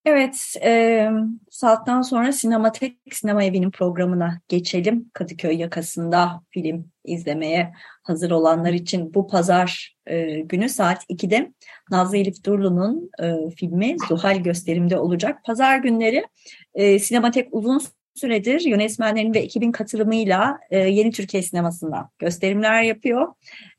Evet, 0.06 0.56
e, 0.64 1.10
saatten 1.52 2.02
sonra 2.02 2.32
Sinematek 2.32 2.98
Sinema 3.12 3.44
Evi'nin 3.44 3.72
programına 3.72 4.42
geçelim. 4.48 5.10
Kadıköy 5.14 5.56
yakasında 5.56 6.42
film 6.50 6.92
izlemeye 7.06 7.74
hazır 8.04 8.32
olanlar 8.32 8.74
için 8.74 9.14
bu 9.14 9.28
pazar 9.28 9.96
e, 10.06 10.40
günü 10.40 10.70
saat 10.70 11.04
2'de 11.10 11.54
Nazlı 11.92 12.18
Elif 12.18 12.44
Durlu'nun 12.44 13.10
e, 13.22 13.50
filmi 13.56 13.96
Zuhal 14.08 14.38
gösterimde 14.38 14.98
olacak. 15.00 15.40
Pazar 15.46 15.78
günleri 15.78 16.26
e, 16.74 17.00
Sinematek 17.00 17.48
uzun 17.52 17.82
süredir 18.16 18.62
yönetmenlerin 18.62 19.34
ve 19.34 19.40
ekibin 19.40 19.72
katılımıyla 19.72 20.60
e, 20.72 20.78
Yeni 20.78 21.12
Türkiye 21.12 21.44
sinemasında 21.44 22.10
gösterimler 22.20 22.84
yapıyor. 22.84 23.28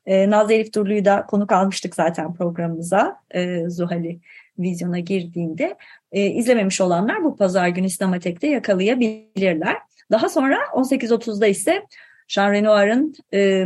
E, 0.06 0.30
Nazlı 0.30 0.52
Elif 0.52 0.74
Durlu'yu 0.74 1.04
da 1.04 1.26
konuk 1.26 1.52
almıştık 1.52 1.94
zaten 1.94 2.34
programımıza 2.34 3.16
e, 3.30 3.68
Zuhal'i 3.68 4.20
vizyona 4.58 4.98
girdiğinde 4.98 5.76
e, 6.14 6.26
izlememiş 6.26 6.80
olanlar 6.80 7.24
bu 7.24 7.36
pazar 7.36 7.68
günü 7.68 7.90
Sinematek'te 7.90 8.46
yakalayabilirler. 8.46 9.76
Daha 10.10 10.28
sonra 10.28 10.58
18.30'da 10.74 11.46
ise 11.46 11.82
Jean 12.28 12.52
Renoir'ın 12.52 13.14
e, 13.34 13.64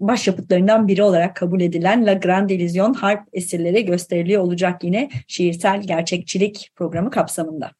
başyapıtlarından 0.00 0.88
biri 0.88 1.02
olarak 1.02 1.36
kabul 1.36 1.60
edilen 1.60 2.06
La 2.06 2.12
Grande 2.12 2.54
Illusion 2.54 2.94
harp 2.94 3.28
esirleri 3.32 3.84
gösteriliyor 3.84 4.42
olacak 4.42 4.84
yine 4.84 5.10
şiirsel 5.26 5.82
gerçekçilik 5.82 6.70
programı 6.74 7.10
kapsamında. 7.10 7.70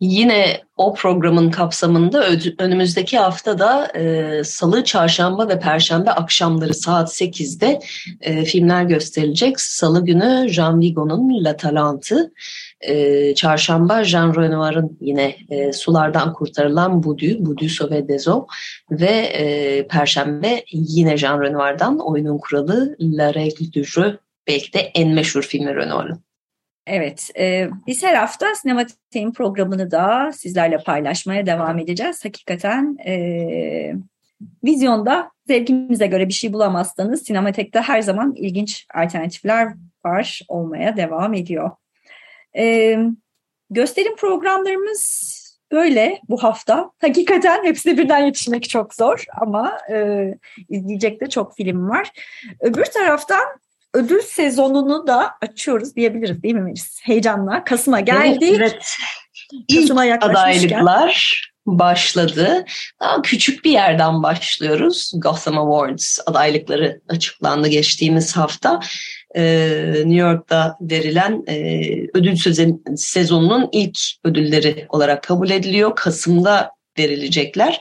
Yine 0.00 0.60
o 0.76 0.94
programın 0.94 1.50
kapsamında 1.50 2.26
önümüzdeki 2.58 3.18
hafta 3.18 3.58
da 3.58 3.86
e, 3.96 4.44
Salı, 4.44 4.84
Çarşamba 4.84 5.48
ve 5.48 5.60
Perşembe 5.60 6.10
akşamları 6.10 6.74
saat 6.74 7.08
8'de 7.08 7.80
e, 8.20 8.44
filmler 8.44 8.82
gösterilecek. 8.82 9.60
Salı 9.60 10.04
günü 10.04 10.48
Jean 10.48 10.80
Vigo'nun 10.80 11.44
La 11.44 11.56
Talente, 11.56 12.16
e, 12.80 13.34
Çarşamba 13.34 14.04
Jean 14.04 14.36
Renoir'ın 14.36 14.98
yine 15.00 15.36
e, 15.50 15.72
Sulardan 15.72 16.32
Kurtarılan 16.32 17.02
Budu, 17.02 17.46
Budu 17.46 17.68
Sauve 17.68 18.08
des 18.08 18.28
ve 18.90 19.10
e, 19.10 19.86
Perşembe 19.88 20.64
yine 20.72 21.16
Jean 21.16 21.42
Renoir'dan 21.42 21.98
Oyunun 21.98 22.38
Kuralı 22.38 22.96
La 23.00 23.30
Règle 23.30 23.74
du 23.74 23.84
Jeu 23.84 24.12
belki 24.48 24.72
de 24.72 24.78
en 24.78 25.08
meşhur 25.08 25.42
filmi 25.42 25.76
Renoir'ın. 25.76 26.27
Evet, 26.88 27.30
e, 27.38 27.68
biz 27.86 28.02
her 28.02 28.14
hafta 28.14 28.54
Sinematik'in 28.54 29.32
programını 29.32 29.90
da 29.90 30.32
sizlerle 30.32 30.78
paylaşmaya 30.78 31.46
devam 31.46 31.78
edeceğiz. 31.78 32.24
Hakikaten 32.24 32.96
e, 33.06 33.94
vizyonda 34.64 35.30
zevkimize 35.46 36.06
göre 36.06 36.28
bir 36.28 36.32
şey 36.32 36.52
bulamazsanız 36.52 37.22
Sinematik'te 37.22 37.80
her 37.80 38.02
zaman 38.02 38.34
ilginç 38.36 38.86
alternatifler 38.94 39.72
var 40.04 40.40
olmaya 40.48 40.96
devam 40.96 41.34
ediyor. 41.34 41.70
E, 42.56 42.96
gösterim 43.70 44.16
programlarımız 44.16 45.38
böyle 45.72 46.20
bu 46.28 46.42
hafta. 46.42 46.90
Hakikaten 47.00 47.64
hepsine 47.64 47.98
birden 47.98 48.26
yetişmek 48.26 48.68
çok 48.68 48.94
zor 48.94 49.24
ama 49.40 49.78
e, 49.90 50.28
izleyecek 50.68 51.20
de 51.20 51.28
çok 51.28 51.56
film 51.56 51.88
var. 51.88 52.12
Öbür 52.60 52.84
taraftan 52.84 53.44
ödül 53.94 54.22
sezonunu 54.22 55.06
da 55.06 55.30
açıyoruz 55.42 55.96
diyebiliriz 55.96 56.42
değil 56.42 56.54
mi 56.54 56.60
Melis? 56.60 57.00
Heyecanla. 57.02 57.64
Kasım'a 57.64 58.00
geldik. 58.00 58.54
Evet, 58.56 58.60
evet. 58.60 58.96
Kasım'a 59.74 60.06
İlk 60.06 60.24
adaylıklar 60.24 61.42
başladı. 61.66 62.64
Daha 63.00 63.22
küçük 63.22 63.64
bir 63.64 63.70
yerden 63.70 64.22
başlıyoruz. 64.22 65.12
Gotham 65.16 65.58
Awards 65.58 66.18
adaylıkları 66.26 67.00
açıklandı 67.08 67.68
geçtiğimiz 67.68 68.36
hafta. 68.36 68.80
Ee, 69.36 69.92
New 69.94 70.14
York'ta 70.14 70.76
verilen 70.80 71.44
e, 71.48 71.82
ödül 72.14 72.36
sezonunun 72.96 73.68
ilk 73.72 73.98
ödülleri 74.24 74.86
olarak 74.88 75.22
kabul 75.22 75.50
ediliyor. 75.50 75.96
Kasım'da 75.96 76.77
verilecekler. 76.98 77.80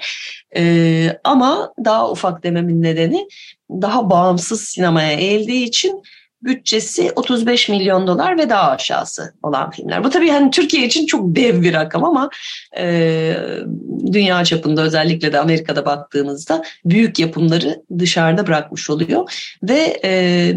Ee, 0.55 1.19
ama 1.23 1.73
daha 1.85 2.11
ufak 2.11 2.43
dememin 2.43 2.81
nedeni 2.81 3.27
daha 3.69 4.09
bağımsız 4.09 4.61
sinemaya 4.61 5.11
eğildiği 5.11 5.65
için 5.65 6.03
bütçesi 6.43 7.11
35 7.15 7.69
milyon 7.69 8.07
dolar 8.07 8.37
ve 8.37 8.49
daha 8.49 8.71
aşağısı 8.71 9.33
olan 9.43 9.71
filmler. 9.71 10.03
Bu 10.03 10.09
tabii 10.09 10.29
hani 10.29 10.51
Türkiye 10.51 10.85
için 10.87 11.05
çok 11.05 11.35
dev 11.35 11.61
bir 11.61 11.73
rakam 11.73 12.03
ama 12.03 12.29
e, 12.77 13.37
dünya 14.11 14.43
çapında 14.43 14.81
özellikle 14.81 15.33
de 15.33 15.39
Amerika'da 15.39 15.85
baktığımızda 15.85 16.63
büyük 16.85 17.19
yapımları 17.19 17.83
dışarıda 17.99 18.47
bırakmış 18.47 18.89
oluyor 18.89 19.47
ve 19.63 19.99
e, 20.03 20.53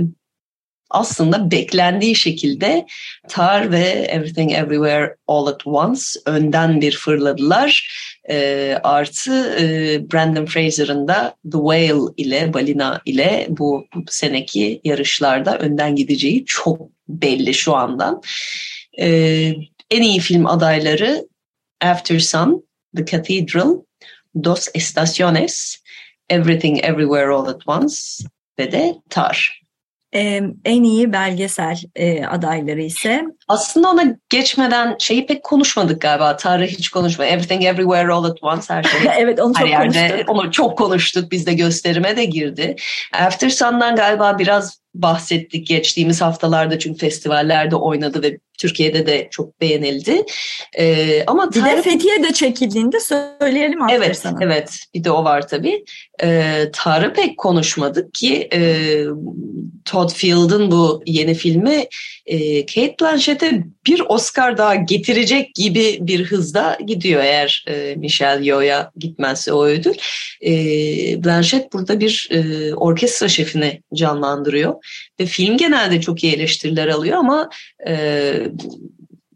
aslında 0.90 1.50
beklendiği 1.50 2.16
şekilde 2.16 2.86
Tar 3.28 3.72
ve 3.72 3.80
Everything 3.88 4.52
Everywhere 4.52 5.16
All 5.26 5.46
at 5.46 5.66
Once 5.66 6.02
önden 6.26 6.80
bir 6.80 6.96
fırladılar. 6.96 7.88
E, 8.30 8.78
artı 8.82 9.56
e, 9.60 9.64
Brandon 10.12 10.46
Fraser'ın 10.46 11.08
da 11.08 11.34
The 11.52 11.58
Whale 11.58 12.12
ile 12.16 12.54
Balina 12.54 13.00
ile 13.04 13.46
bu 13.48 13.86
seneki 14.08 14.80
yarışlarda 14.84 15.58
önden 15.58 15.96
gideceği 15.96 16.44
çok 16.46 16.80
belli 17.08 17.54
şu 17.54 17.76
andan. 17.76 18.22
E, 19.00 19.06
en 19.90 20.02
iyi 20.02 20.20
film 20.20 20.46
adayları 20.46 21.28
After 21.80 22.18
Sun, 22.18 22.64
The 22.96 23.06
Cathedral, 23.06 23.76
Dos 24.44 24.68
Estaciones, 24.74 25.76
Everything 26.28 26.84
Everywhere 26.84 27.32
All 27.34 27.46
at 27.46 27.68
Once 27.68 27.96
ve 28.58 28.72
de 28.72 28.94
Tar 29.10 29.59
en 30.12 30.82
iyi 30.82 31.12
belgesel 31.12 31.78
e, 31.96 32.24
adayları 32.24 32.82
ise? 32.82 33.24
Aslında 33.48 33.90
ona 33.90 34.04
geçmeden 34.28 34.96
şeyi 34.98 35.26
pek 35.26 35.42
konuşmadık 35.44 36.00
galiba. 36.00 36.36
Tarih 36.36 36.68
hiç 36.68 36.88
konuşma. 36.88 37.24
Everything 37.24 37.64
Everywhere 37.64 38.12
All 38.12 38.24
at 38.24 38.38
Once 38.42 38.74
her 38.74 38.82
şey. 38.82 39.00
evet 39.18 39.40
onu 39.40 39.54
her 39.56 39.60
çok 39.60 39.70
yerde, 39.70 40.08
konuştuk. 40.08 40.30
Onu 40.30 40.52
çok 40.52 40.78
konuştuk. 40.78 41.32
Biz 41.32 41.46
de 41.46 41.54
gösterime 41.54 42.16
de 42.16 42.24
girdi. 42.24 42.76
After 43.12 43.50
Sun'dan 43.50 43.96
galiba 43.96 44.38
biraz 44.38 44.80
bahsettik 44.94 45.66
geçtiğimiz 45.66 46.20
haftalarda 46.20 46.78
çünkü 46.78 46.98
festivallerde 46.98 47.76
oynadı 47.76 48.22
ve 48.22 48.38
Türkiye'de 48.60 49.06
de 49.06 49.28
çok 49.30 49.60
beğenildi. 49.60 50.24
Ee, 50.78 51.24
ama 51.26 51.50
bir 51.52 51.64
de 51.64 51.82
Fethiye'de 51.82 52.32
çekildiğinde 52.32 53.00
söyleyelim 53.00 53.82
After 53.82 53.96
Evet, 53.96 54.18
sana. 54.18 54.38
evet. 54.40 54.78
Bir 54.94 55.04
de 55.04 55.10
o 55.10 55.24
var 55.24 55.48
tabii. 55.48 55.84
Ee, 56.22 56.64
Tarı 56.72 57.12
pek 57.14 57.38
konuşmadık 57.38 58.14
ki 58.14 58.48
e, 58.52 59.04
Todd 59.84 60.10
Field'ın 60.10 60.70
bu 60.70 61.02
yeni 61.06 61.34
filmi 61.34 61.84
e, 62.30 62.66
Kate 62.66 62.94
Blanchett'e 63.00 63.64
bir 63.86 64.02
Oscar 64.08 64.58
daha 64.58 64.74
getirecek 64.74 65.54
gibi 65.54 65.98
bir 66.00 66.24
hızda 66.24 66.78
gidiyor 66.86 67.22
eğer 67.22 67.64
e, 67.68 67.94
Michelle 67.96 68.46
Yeoh'ya 68.46 68.90
gitmezse 68.96 69.52
o 69.52 69.64
ödül. 69.64 69.94
E, 70.46 70.54
Blanchett 71.24 71.72
burada 71.72 72.00
bir 72.00 72.28
e, 72.30 72.74
orkestra 72.74 73.28
şefini 73.28 73.82
canlandırıyor 73.94 74.74
ve 75.20 75.26
film 75.26 75.56
genelde 75.56 76.00
çok 76.00 76.24
iyi 76.24 76.34
eleştiriler 76.34 76.88
alıyor 76.88 77.18
ama 77.18 77.50
e, 77.88 78.32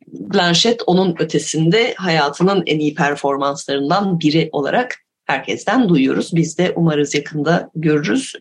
Blanchett 0.07 0.83
onun 0.87 1.17
ötesinde 1.19 1.95
hayatının 1.97 2.63
en 2.67 2.79
iyi 2.79 2.95
performanslarından 2.95 4.21
biri 4.21 4.49
olarak 4.53 4.97
herkesten 5.25 5.89
duyuyoruz. 5.89 6.31
Biz 6.35 6.59
de 6.59 6.73
umarız 6.77 7.15
yakında 7.15 7.71
görürüz. 7.75 8.33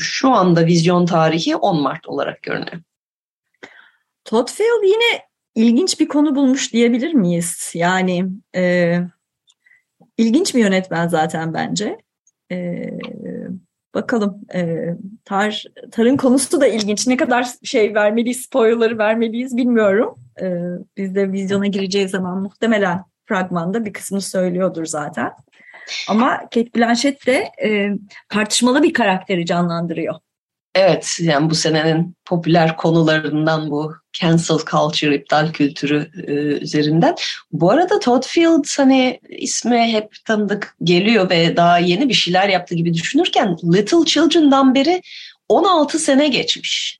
Şu 0.00 0.28
anda 0.30 0.66
vizyon 0.66 1.06
tarihi 1.06 1.56
10 1.56 1.82
Mart 1.82 2.08
olarak 2.08 2.42
görünüyor. 2.42 2.82
Todd 4.28 4.48
Field 4.48 4.82
yine 4.84 5.22
ilginç 5.54 6.00
bir 6.00 6.08
konu 6.08 6.34
bulmuş 6.34 6.72
diyebilir 6.72 7.14
miyiz? 7.14 7.72
Yani 7.74 8.26
e, 8.56 8.94
ilginç 10.16 10.54
bir 10.54 10.60
yönetmen 10.60 11.08
zaten 11.08 11.54
bence. 11.54 11.98
E, 12.52 12.84
bakalım 13.94 14.40
e, 14.54 14.76
tar 15.24 15.64
tarın 15.90 16.16
konusu 16.16 16.60
da 16.60 16.66
ilginç. 16.66 17.06
Ne 17.06 17.16
kadar 17.16 17.46
şey 17.64 17.94
vermeliyiz, 17.94 18.40
spoilerları 18.40 18.98
vermeliyiz 18.98 19.56
bilmiyorum. 19.56 20.14
E, 20.40 20.46
biz 20.96 21.14
de 21.14 21.32
vizyona 21.32 21.66
gireceği 21.66 22.08
zaman 22.08 22.42
muhtemelen 22.42 23.04
fragmanda 23.26 23.84
bir 23.84 23.92
kısmını 23.92 24.22
söylüyordur 24.22 24.86
zaten. 24.86 25.32
Ama 26.08 26.38
Kate 26.40 26.74
Blanchett 26.76 27.26
de 27.26 27.50
e, 27.64 27.90
tartışmalı 28.28 28.82
bir 28.82 28.92
karakteri 28.92 29.46
canlandırıyor. 29.46 30.14
Evet, 30.74 31.18
yani 31.20 31.50
bu 31.50 31.54
senenin 31.54 32.16
popüler 32.24 32.76
konularından 32.76 33.70
bu 33.70 33.94
cancel 34.20 34.58
culture, 34.70 35.14
iptal 35.14 35.52
kültürü 35.52 36.10
e, 36.26 36.32
üzerinden. 36.32 37.14
Bu 37.52 37.70
arada 37.70 37.98
Todd 37.98 38.24
Field 38.26 38.64
hani 38.76 39.20
ismi 39.28 39.92
hep 39.92 40.12
tanıdık 40.24 40.76
geliyor 40.82 41.30
ve 41.30 41.56
daha 41.56 41.78
yeni 41.78 42.08
bir 42.08 42.14
şeyler 42.14 42.48
yaptı 42.48 42.74
gibi 42.74 42.94
düşünürken 42.94 43.56
Little 43.64 44.04
Children'dan 44.04 44.74
beri 44.74 45.02
16 45.48 45.98
sene 45.98 46.28
geçmiş. 46.28 46.98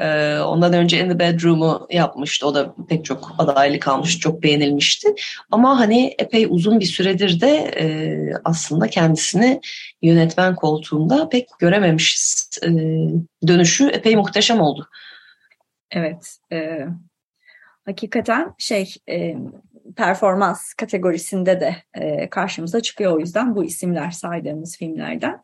Ee, 0.00 0.38
ondan 0.38 0.72
önce 0.72 0.98
In 1.00 1.08
the 1.08 1.18
Bedroom'u 1.18 1.86
yapmıştı. 1.90 2.46
O 2.46 2.54
da 2.54 2.74
pek 2.88 3.04
çok 3.04 3.34
adaylık 3.38 3.88
almış, 3.88 4.18
çok 4.18 4.42
beğenilmişti. 4.42 5.08
Ama 5.50 5.80
hani 5.80 6.14
epey 6.18 6.46
uzun 6.50 6.80
bir 6.80 6.84
süredir 6.84 7.40
de 7.40 7.56
e, 7.56 7.86
aslında 8.44 8.86
kendisini 8.86 9.60
yönetmen 10.02 10.54
koltuğunda 10.54 11.28
pek 11.28 11.48
görememişiz. 11.58 12.48
E, 12.62 12.68
dönüşü 13.46 13.86
epey 13.86 14.16
muhteşem 14.16 14.60
oldu. 14.60 14.88
Evet. 15.90 16.38
E, 16.52 16.86
hakikaten 17.86 18.54
şey 18.58 18.94
e, 19.08 19.36
performans 19.96 20.74
kategorisinde 20.74 21.60
de 21.60 21.76
e, 21.94 22.30
karşımıza 22.30 22.80
çıkıyor 22.80 23.12
o 23.12 23.20
yüzden 23.20 23.56
bu 23.56 23.64
isimler 23.64 24.10
saydığımız 24.10 24.76
filmlerden. 24.78 25.40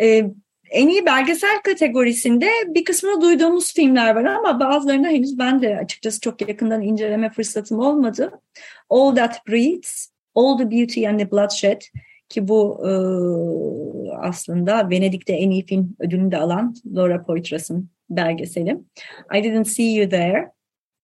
E, 0.00 0.30
en 0.70 0.88
iyi 0.88 1.06
belgesel 1.06 1.62
kategorisinde 1.64 2.48
bir 2.66 2.84
kısmını 2.84 3.20
duyduğumuz 3.20 3.74
filmler 3.74 4.14
var 4.14 4.24
ama 4.24 4.60
bazılarını 4.60 5.08
henüz 5.08 5.38
ben 5.38 5.62
de 5.62 5.78
açıkçası 5.78 6.20
çok 6.20 6.48
yakından 6.48 6.82
inceleme 6.82 7.30
fırsatım 7.30 7.78
olmadı. 7.78 8.30
All 8.90 9.14
That 9.14 9.46
Breathes, 9.48 10.10
All 10.34 10.58
the 10.58 10.70
Beauty 10.70 11.08
and 11.08 11.18
the 11.18 11.30
Bloodshed 11.30 11.80
ki 12.28 12.48
bu 12.48 12.88
e, 12.88 12.92
aslında 14.16 14.90
Venedik'te 14.90 15.32
en 15.32 15.50
iyi 15.50 15.66
film 15.66 15.96
ödülünü 15.98 16.30
de 16.30 16.38
alan 16.38 16.74
Laura 16.94 17.22
Poitras'ın 17.22 17.90
belgeseli. 18.10 18.76
I 19.34 19.42
Didn't 19.44 19.64
See 19.64 19.94
You 19.94 20.10
There, 20.10 20.50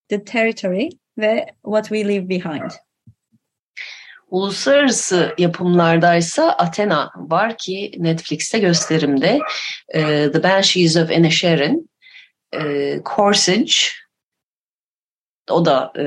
The 0.08 0.24
Territory 0.24 0.88
ve 1.18 1.46
What 1.62 1.84
We 1.84 2.08
Leave 2.08 2.28
Behind. 2.28 2.70
Uluslararası 4.30 5.34
yapımlardaysa 5.38 6.52
Athena 6.52 7.10
var 7.16 7.58
ki 7.58 7.92
Netflix'te 7.98 8.58
gösterimde. 8.58 9.38
The 10.32 10.42
Banshees 10.42 10.96
of 10.96 11.10
Inisherin, 11.10 11.90
Corsage, 13.16 13.74
o 15.50 15.64
da 15.64 15.92
e, 15.98 16.06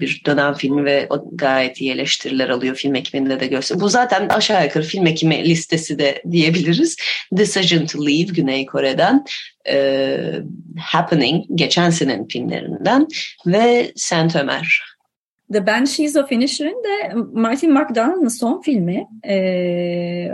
bir 0.00 0.22
dönem 0.26 0.54
filmi 0.54 0.84
ve 0.84 1.06
o 1.10 1.24
gayet 1.32 1.80
iyi 1.80 1.92
eleştiriler 1.92 2.48
alıyor 2.48 2.74
film 2.74 2.94
ekiminde 2.94 3.40
de 3.40 3.46
göster. 3.46 3.80
Bu 3.80 3.88
zaten 3.88 4.28
aşağı 4.28 4.64
yukarı 4.64 4.84
film 4.84 5.06
ekimi 5.06 5.44
listesi 5.44 5.98
de 5.98 6.22
diyebiliriz. 6.30 6.96
Decision 7.32 7.86
to 7.86 8.06
Leave 8.06 8.32
Güney 8.32 8.66
Kore'den, 8.66 9.24
e, 9.68 10.18
Happening 10.78 11.44
geçen 11.54 11.90
senenin 11.90 12.28
filmlerinden 12.28 13.06
ve 13.46 13.92
Saint 13.96 14.36
Ömer. 14.36 14.96
The 15.52 15.66
Banshees 15.66 16.16
of 16.16 16.32
Inisherin 16.32 16.82
de 16.84 17.14
Martin 17.32 17.72
McDonagh'ın 17.72 18.28
son 18.28 18.60
filmi. 18.60 19.06
Ee, 19.28 20.30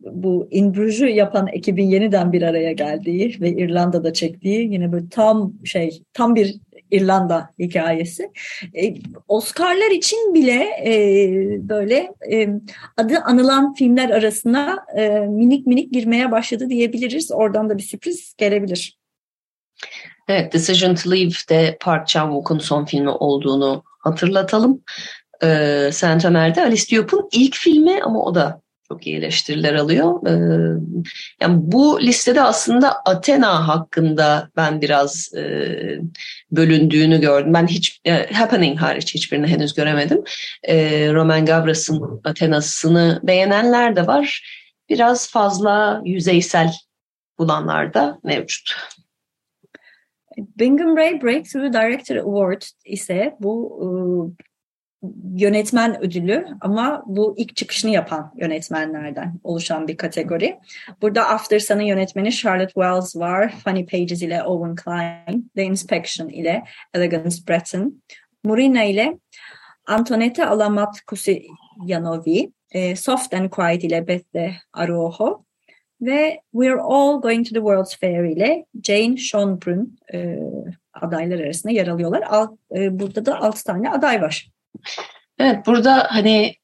bu 0.00 0.48
In 0.50 0.74
Bruges'u 0.74 1.06
yapan 1.06 1.48
ekibin 1.52 1.86
yeniden 1.86 2.32
bir 2.32 2.42
araya 2.42 2.72
geldiği 2.72 3.36
ve 3.40 3.50
İrlanda'da 3.50 4.12
çektiği 4.12 4.72
yine 4.72 4.92
böyle 4.92 5.08
tam 5.08 5.52
şey 5.64 6.02
tam 6.12 6.34
bir 6.34 6.60
İrlanda 6.90 7.54
hikayesi. 7.58 8.30
E, 8.74 8.94
Oscar'lar 9.28 9.90
için 9.90 10.34
bile 10.34 10.62
e, 10.84 10.92
böyle 11.68 12.12
e, 12.32 12.48
adı 12.96 13.18
anılan 13.18 13.74
filmler 13.74 14.10
arasına 14.10 14.86
minik 15.28 15.66
minik 15.66 15.92
girmeye 15.92 16.30
başladı 16.30 16.68
diyebiliriz. 16.68 17.32
Oradan 17.32 17.68
da 17.68 17.78
bir 17.78 17.82
sürpriz 17.82 18.34
gelebilir. 18.38 18.98
Evet, 20.28 20.52
Decision 20.52 20.94
to 20.94 21.10
Leave'de 21.10 21.76
Park 21.80 22.08
Chan-wook'un 22.08 22.58
son 22.58 22.84
filmi 22.84 23.10
olduğunu 23.10 23.82
hatırlatalım. 23.98 24.82
Ee, 25.42 25.90
Saint 25.92 26.24
Ömer'de 26.24 26.62
Alice 26.62 26.96
Diop'un 26.96 27.28
ilk 27.32 27.54
filmi 27.54 28.02
ama 28.02 28.22
o 28.22 28.34
da 28.34 28.60
çok 28.88 29.06
iyi 29.06 29.16
eleştiriler 29.16 29.74
alıyor. 29.74 30.26
Ee, 30.26 30.80
yani 31.40 31.58
bu 31.58 32.00
listede 32.00 32.42
aslında 32.42 32.92
Athena 33.04 33.68
hakkında 33.68 34.50
ben 34.56 34.80
biraz 34.80 35.34
e, 35.34 35.42
bölündüğünü 36.50 37.20
gördüm. 37.20 37.54
Ben 37.54 37.66
hiç 37.66 38.00
e, 38.04 38.32
Happening 38.32 38.78
hariç 38.78 39.14
hiçbirini 39.14 39.46
henüz 39.46 39.74
göremedim. 39.74 40.24
E, 40.62 41.08
Roman 41.12 41.46
Gavras'ın 41.46 42.20
Athena'sını 42.24 43.20
beğenenler 43.22 43.96
de 43.96 44.06
var. 44.06 44.42
Biraz 44.88 45.30
fazla 45.30 46.02
yüzeysel 46.04 46.72
bulanlar 47.38 47.94
da 47.94 48.18
mevcut. 48.24 48.76
Bingham 50.38 50.96
Ray 50.96 51.22
Breakthrough 51.22 51.72
Director 51.72 52.16
Award 52.16 52.62
ise 52.84 53.36
bu 53.40 54.34
yönetmen 55.34 56.04
ödülü 56.04 56.46
ama 56.60 57.02
bu 57.06 57.34
ilk 57.38 57.56
çıkışını 57.56 57.90
yapan 57.90 58.32
yönetmenlerden 58.36 59.40
oluşan 59.44 59.88
bir 59.88 59.96
kategori. 59.96 60.58
Burada 61.02 61.28
After 61.28 61.58
Sun'ın 61.58 61.82
yönetmeni 61.82 62.32
Charlotte 62.32 62.72
Wells 62.72 63.16
var. 63.16 63.54
Funny 63.64 63.86
Pages 63.86 64.22
ile 64.22 64.42
Owen 64.42 64.74
Klein, 64.74 65.50
The 65.56 65.62
Inspection 65.62 66.28
ile 66.28 66.64
Elegance 66.94 67.36
Breton, 67.48 68.02
Murina 68.44 68.84
ile 68.84 69.18
Antonetta 69.86 70.46
Alamat-Kusiyanovi, 70.46 72.52
e, 72.70 72.96
Soft 72.96 73.34
and 73.34 73.50
Quiet 73.50 73.84
ile 73.84 74.08
Bette 74.08 74.54
Arojo 74.72 75.44
ve 76.00 76.40
We're 76.52 76.80
All 76.80 77.20
Going 77.20 77.46
to 77.46 77.54
the 77.54 77.60
World's 77.60 77.96
Fair 77.96 78.24
ile 78.24 78.66
Jane 78.82 79.16
Schonbrun 79.16 79.98
e, 80.14 80.38
adaylar 80.92 81.40
arasında 81.40 81.72
yer 81.72 81.86
alıyorlar. 81.86 82.48
E, 82.74 83.00
burada 83.00 83.26
da 83.26 83.40
6 83.40 83.64
tane 83.64 83.90
aday 83.90 84.22
var. 84.22 84.55
Evet 85.38 85.66
burada 85.66 86.06
hani 86.10 86.56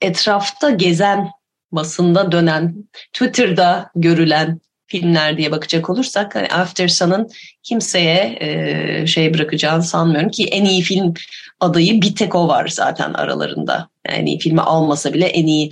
etrafta 0.00 0.70
gezen, 0.70 1.30
basında 1.72 2.32
dönen, 2.32 2.88
Twitter'da 3.12 3.90
görülen 3.94 4.60
filmler 4.86 5.38
diye 5.38 5.50
bakacak 5.50 5.90
olursak 5.90 6.34
hani 6.34 6.48
After 6.48 6.88
Sun'ın 6.88 7.30
kimseye 7.62 8.38
e, 8.40 9.06
şey 9.06 9.34
bırakacağını 9.34 9.82
sanmıyorum 9.82 10.30
ki 10.30 10.44
en 10.44 10.64
iyi 10.64 10.82
film 10.82 11.14
adayı 11.60 12.02
bir 12.02 12.14
tek 12.14 12.34
o 12.34 12.48
var 12.48 12.68
zaten 12.68 13.12
aralarında. 13.14 13.88
Yani 14.08 14.38
filmi 14.38 14.60
almasa 14.60 15.14
bile 15.14 15.26
en 15.26 15.46
iyi 15.46 15.70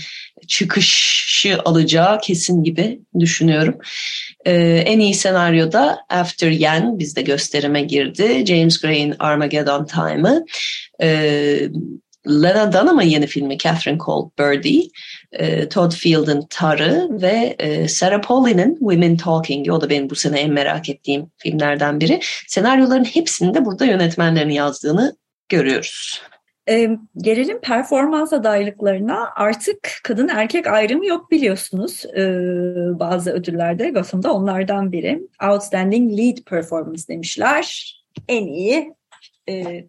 çıkışı 0.49 1.59
alacağı 1.65 2.21
kesin 2.21 2.65
gibi 2.65 3.01
düşünüyorum. 3.21 3.79
Ee, 4.47 4.83
en 4.87 5.01
iyi 5.01 5.15
senaryoda 5.15 5.99
After 6.09 6.51
Yang 6.51 6.99
bizde 6.99 7.23
gösterime 7.23 7.83
girdi. 7.83 8.45
James 8.47 8.81
Gray'in 8.81 9.15
Armageddon 9.19 9.85
Time'ı. 9.85 10.45
Ee, 11.03 11.69
Lena 12.29 12.73
Dunham'ın 12.73 13.03
yeni 13.03 13.27
filmi 13.27 13.59
Catherine 13.59 13.99
Cole 13.99 14.31
Birdie, 14.39 14.89
e, 15.33 15.69
Todd 15.69 15.93
Field'ın 15.93 16.47
Tarı 16.51 17.09
ve 17.11 17.57
e, 17.59 17.89
Sarah 17.89 18.23
Pauli'nin 18.23 18.77
Women 18.79 19.17
Talking. 19.17 19.71
O 19.71 19.81
da 19.81 19.91
benim 19.91 20.11
bu 20.11 20.15
sene 20.15 20.41
en 20.41 20.53
merak 20.53 20.89
ettiğim 20.89 21.31
filmlerden 21.39 22.01
biri. 22.01 22.21
Senaryoların 22.49 23.05
hepsini 23.05 23.55
de 23.55 23.65
burada 23.65 23.85
yönetmenlerin 23.85 24.51
yazdığını 24.51 25.17
görüyoruz. 25.49 26.23
E, 26.69 26.99
gelelim 27.17 27.61
performans 27.61 28.33
adaylıklarına. 28.33 29.31
Artık 29.37 29.91
kadın 30.05 30.29
erkek 30.29 30.67
ayrımı 30.67 31.07
yok 31.07 31.31
biliyorsunuz 31.31 32.05
e, 32.07 32.23
bazı 32.99 33.33
ödüllerde. 33.33 33.91
Gotham'da 33.91 34.33
onlardan 34.33 34.93
biri. 34.93 35.21
Outstanding 35.51 36.19
Lead 36.19 36.37
Performance 36.37 37.03
demişler. 37.09 37.95
En 38.29 38.47
iyi 38.47 38.95
e, 39.49 39.85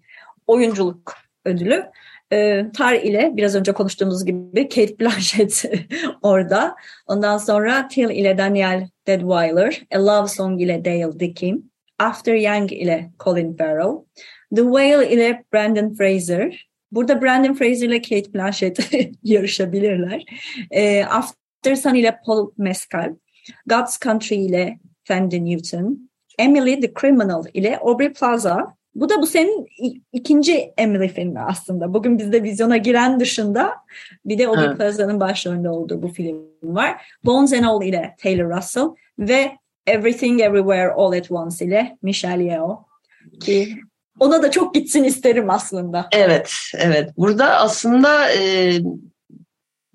oyunculuk 0.48 1.14
ödülü. 1.46 1.86
E, 2.32 2.66
Tar 2.78 2.94
ile 2.94 3.32
biraz 3.34 3.56
önce 3.56 3.72
konuştuğumuz 3.72 4.26
gibi 4.26 4.70
Kate 4.70 5.00
Blanchett 5.00 5.66
orada. 6.22 6.76
Ondan 7.08 7.38
sonra 7.38 7.88
Till 7.88 8.10
ile 8.10 8.38
Daniel 8.38 8.88
Deadweiler, 9.08 9.82
A 9.96 10.06
Love 10.06 10.28
Song 10.28 10.62
ile 10.62 10.86
Dale 10.86 11.20
Dickin, 11.20 11.72
After 12.00 12.34
Young 12.34 12.72
ile 12.72 13.12
Colin 13.20 13.58
Farrell, 13.58 14.06
The 14.56 14.62
Whale 14.62 15.10
ile 15.10 15.44
Brandon 15.54 15.94
Fraser. 15.94 16.68
Burada 16.92 17.22
Brandon 17.22 17.54
Fraser 17.54 17.88
ile 17.88 18.02
Kate 18.02 18.34
Blanchett 18.34 18.80
yarışabilirler. 19.24 20.24
E, 20.72 21.06
After 21.06 21.76
Sun 21.76 21.96
ile 21.96 22.20
Paul 22.26 22.52
Mescal. 22.58 23.16
God's 23.66 23.98
Country 23.98 24.36
ile 24.36 24.80
Fandy 25.04 25.46
Newton. 25.46 26.10
Emily 26.40 26.80
the 26.80 26.94
Criminal 26.94 27.44
ile 27.54 27.80
Aubrey 27.80 28.14
Plaza. 28.14 28.76
Bu 28.96 29.10
da 29.10 29.22
bu 29.22 29.26
senin 29.28 29.68
ikinci 30.14 30.74
Emily 30.78 31.08
filmi 31.08 31.40
aslında. 31.40 31.94
Bugün 31.94 32.20
bizde 32.20 32.44
vizyona 32.44 32.78
giren 32.78 33.20
dışında 33.20 33.74
bir 34.26 34.38
de 34.38 34.48
Aubrey 34.48 34.76
Plaza'nın 34.76 35.20
başrolünde 35.20 35.70
olduğu 35.70 36.04
bu 36.04 36.08
film 36.08 36.46
var. 36.64 37.02
Bones 37.26 37.54
and 37.54 37.64
All 37.64 37.84
ile 37.84 38.16
Taylor 38.22 38.58
Russell 38.58 38.88
ve 39.20 39.52
Everything 39.88 40.42
Everywhere 40.42 40.92
All 40.92 41.12
at 41.12 41.32
Once 41.32 41.66
ile 41.66 41.98
Michelle 42.02 42.44
Yeoh 42.44 42.78
ki 43.42 43.78
ona 44.20 44.44
da 44.44 44.52
çok 44.52 44.74
gitsin 44.74 45.04
isterim 45.04 45.50
aslında. 45.50 46.08
Evet, 46.12 46.54
evet. 46.78 47.10
Burada 47.18 47.56
aslında 47.56 48.34
e, 48.34 48.80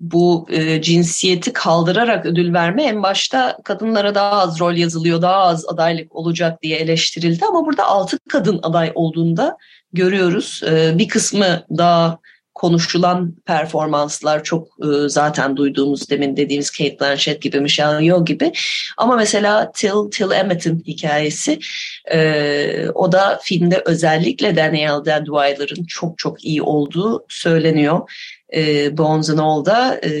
bu 0.01 0.47
e, 0.49 0.81
cinsiyeti 0.81 1.53
kaldırarak 1.53 2.25
ödül 2.25 2.53
verme 2.53 2.83
en 2.83 3.03
başta 3.03 3.57
kadınlara 3.63 4.15
daha 4.15 4.31
az 4.31 4.59
rol 4.59 4.73
yazılıyor, 4.73 5.21
daha 5.21 5.35
az 5.35 5.65
adaylık 5.67 6.15
olacak 6.15 6.61
diye 6.61 6.77
eleştirildi 6.77 7.45
ama 7.45 7.65
burada 7.65 7.85
altı 7.85 8.17
kadın 8.29 8.59
aday 8.63 8.91
olduğunda 8.95 9.57
görüyoruz. 9.93 10.61
E, 10.67 10.97
bir 10.97 11.07
kısmı 11.07 11.63
daha 11.77 12.19
konuşulan 12.61 13.35
performanslar 13.45 14.43
çok 14.43 14.67
e, 14.67 15.09
zaten 15.09 15.57
duyduğumuz 15.57 16.09
demin 16.09 16.37
dediğimiz 16.37 16.69
Kate 16.69 16.99
Blanchett 16.99 17.41
gibi, 17.41 17.59
Michelle 17.59 18.05
Yeoh 18.05 18.25
gibi. 18.25 18.51
Ama 18.97 19.15
mesela 19.15 19.71
Till, 19.71 20.11
Till 20.11 20.31
Emmett'in 20.31 20.83
hikayesi 20.87 21.59
e, 22.11 22.89
o 22.93 23.11
da 23.11 23.39
filmde 23.43 23.81
özellikle 23.85 24.55
Danielle 24.55 25.05
Deadweiler'ın 25.05 25.83
çok 25.83 26.17
çok 26.17 26.45
iyi 26.45 26.61
olduğu 26.61 27.25
söyleniyor. 27.29 28.11
E, 28.55 28.97
Bones 28.97 29.29
and 29.29 29.39
All'da 29.39 29.99
e, 30.05 30.11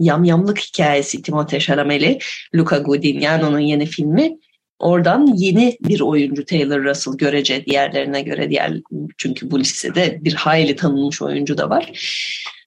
yamyamlık 0.00 0.58
hikayesi 0.58 1.22
Timothée 1.22 1.60
Chalamet'li, 1.60 2.18
Luca 2.54 2.78
Guadagnino'nun 2.78 3.58
yeni 3.58 3.86
filmi 3.86 4.38
Oradan 4.78 5.26
yeni 5.26 5.78
bir 5.80 6.00
oyuncu 6.00 6.44
Taylor 6.44 6.84
Russell 6.84 7.16
görece 7.16 7.66
diğerlerine 7.66 8.22
göre 8.22 8.50
diğer 8.50 8.72
çünkü 9.18 9.50
bu 9.50 9.60
listede 9.60 10.24
bir 10.24 10.34
hayli 10.34 10.76
tanınmış 10.76 11.22
oyuncu 11.22 11.58
da 11.58 11.70
var. 11.70 11.92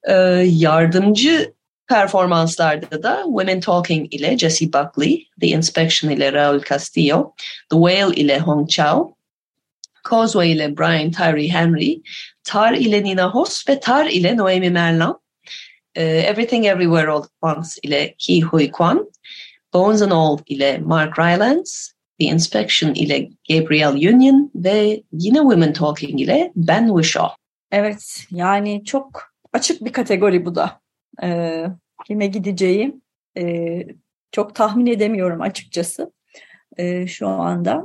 Ee, 0.04 0.14
yardımcı 0.46 1.54
performanslarda 1.88 3.04
da 3.04 3.24
Women 3.26 3.60
Talking 3.60 4.14
ile 4.14 4.38
Jessie 4.38 4.74
Buckley, 4.74 5.28
The 5.42 5.48
Inspection 5.48 6.12
ile 6.12 6.34
Raul 6.34 6.60
Castillo, 6.70 7.34
The 7.70 7.76
Whale 7.76 8.16
ile 8.16 8.40
Hong 8.40 8.70
Chao, 8.70 9.16
Causeway 10.10 10.52
ile 10.52 10.78
Brian 10.78 11.12
Tyree 11.12 11.48
Henry, 11.48 12.02
Tar 12.44 12.74
ile 12.74 13.04
Nina 13.04 13.30
Hoss 13.30 13.70
ve 13.70 13.80
Tar 13.80 14.06
ile 14.06 14.38
Noemi 14.38 14.70
Merlan, 14.70 15.20
e, 15.96 16.04
Everything 16.04 16.66
Everywhere 16.66 17.12
All 17.12 17.24
at 17.24 17.30
Once 17.42 17.80
ile 17.84 18.16
Ki 18.18 18.42
Hui 18.42 18.72
Kwan, 18.72 19.12
Bones 19.74 20.02
and 20.02 20.12
All 20.12 20.38
ile 20.48 20.78
Mark 20.78 21.20
Rylance, 21.20 21.72
The 22.20 22.26
Inspection 22.26 22.94
ile 22.94 23.30
Gabriel 23.50 24.14
Union 24.14 24.52
ve 24.56 25.04
yine 25.12 25.40
Women 25.40 25.74
Talking 25.74 26.22
ile 26.22 26.52
Ben 26.56 26.88
Whishaw. 26.88 27.36
Evet 27.72 28.26
yani 28.32 28.84
çok 28.86 29.24
açık 29.54 29.86
bir 29.86 29.94
kategori 29.94 30.46
bu 30.46 30.56
da. 30.56 30.82
Ee, 31.24 31.66
kime 32.08 32.28
gideceği 32.28 32.96
e, 33.38 33.84
çok 34.32 34.56
tahmin 34.56 34.86
edemiyorum 34.86 35.42
açıkçası 35.42 36.12
e, 36.78 37.08
şu 37.08 37.28
anda. 37.28 37.84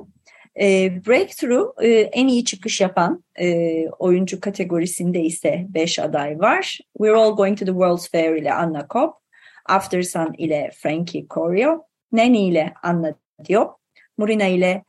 E, 0.60 0.92
Breakthrough 1.06 1.84
e, 1.84 1.88
en 1.88 2.28
iyi 2.28 2.44
çıkış 2.44 2.80
yapan 2.80 3.24
e, 3.40 3.88
oyuncu 3.88 4.40
kategorisinde 4.40 5.20
ise 5.20 5.66
5 5.68 5.98
aday 5.98 6.40
var. 6.40 6.78
We're 6.98 7.16
All 7.16 7.36
Going 7.36 7.58
to 7.58 7.64
the 7.64 7.72
World's 7.72 8.10
Fair 8.10 8.36
ile 8.36 8.54
Anna 8.54 8.88
Kopp, 8.88 9.14
After 9.66 10.02
Sun 10.02 10.34
ile 10.38 10.70
Frankie 10.76 11.26
Corio, 11.30 11.84
Nanny 12.12 12.48
ile 12.48 12.74
Anna 12.82 13.14
Diop, 13.48 13.83
Murina 14.18 14.46
ile 14.46 14.84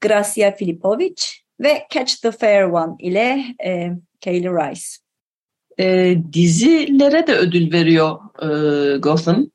Gracia 0.00 0.50
Filipovic 0.50 1.22
ve 1.60 1.86
Catch 1.94 2.14
the 2.22 2.30
Fair 2.30 2.64
One 2.64 2.96
ile 2.98 3.44
e, 3.64 3.90
Kaylee 4.24 4.50
Rice. 4.50 4.82
E, 5.78 6.16
dizilere 6.32 7.26
de 7.26 7.34
ödül 7.34 7.72
veriyor 7.72 8.18
e, 8.42 8.98
Gotham. 8.98 9.46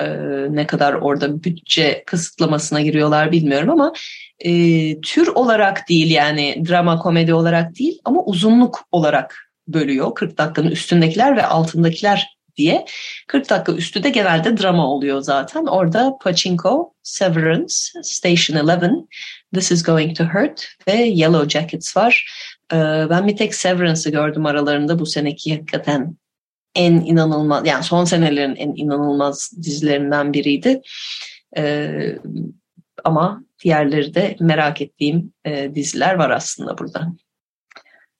E, 0.00 0.06
ne 0.50 0.66
kadar 0.66 0.92
orada 0.94 1.44
bütçe 1.44 2.02
kısıtlamasına 2.06 2.80
giriyorlar 2.80 3.32
bilmiyorum 3.32 3.70
ama 3.70 3.92
e, 4.38 4.50
tür 5.00 5.26
olarak 5.26 5.88
değil 5.88 6.10
yani 6.10 6.62
drama 6.68 6.98
komedi 6.98 7.34
olarak 7.34 7.78
değil 7.78 7.98
ama 8.04 8.24
uzunluk 8.24 8.84
olarak 8.92 9.52
bölüyor. 9.68 10.14
40 10.14 10.38
dakikanın 10.38 10.70
üstündekiler 10.70 11.36
ve 11.36 11.46
altındakiler 11.46 12.37
diye. 12.58 12.84
40 13.26 13.50
dakika 13.50 13.72
üstü 13.72 14.02
de 14.02 14.10
genelde 14.10 14.56
drama 14.56 14.86
oluyor 14.86 15.20
zaten. 15.20 15.66
Orada 15.66 16.18
Pachinko, 16.22 16.94
Severance, 17.02 17.74
Station 18.02 18.66
11, 18.68 18.90
This 19.54 19.72
is 19.72 19.82
Going 19.82 20.16
to 20.16 20.24
Hurt 20.24 20.68
ve 20.88 20.92
Yellow 20.92 21.48
Jackets 21.48 21.96
var. 21.96 22.26
Ee, 22.72 22.76
ben 23.10 23.26
bir 23.26 23.36
tek 23.36 23.54
Severance'ı 23.54 24.12
gördüm 24.12 24.46
aralarında 24.46 24.98
bu 24.98 25.06
seneki 25.06 25.54
hakikaten 25.54 26.16
en 26.74 26.92
inanılmaz 26.92 27.66
yani 27.66 27.84
son 27.84 28.04
senelerin 28.04 28.56
en 28.56 28.72
inanılmaz 28.76 29.52
dizilerinden 29.62 30.32
biriydi. 30.32 30.80
Ee, 31.56 32.18
ama 33.04 33.42
diğerleri 33.64 34.14
de 34.14 34.36
merak 34.40 34.80
ettiğim 34.80 35.32
e, 35.44 35.74
diziler 35.74 36.14
var 36.14 36.30
aslında 36.30 36.78
burada. 36.78 37.12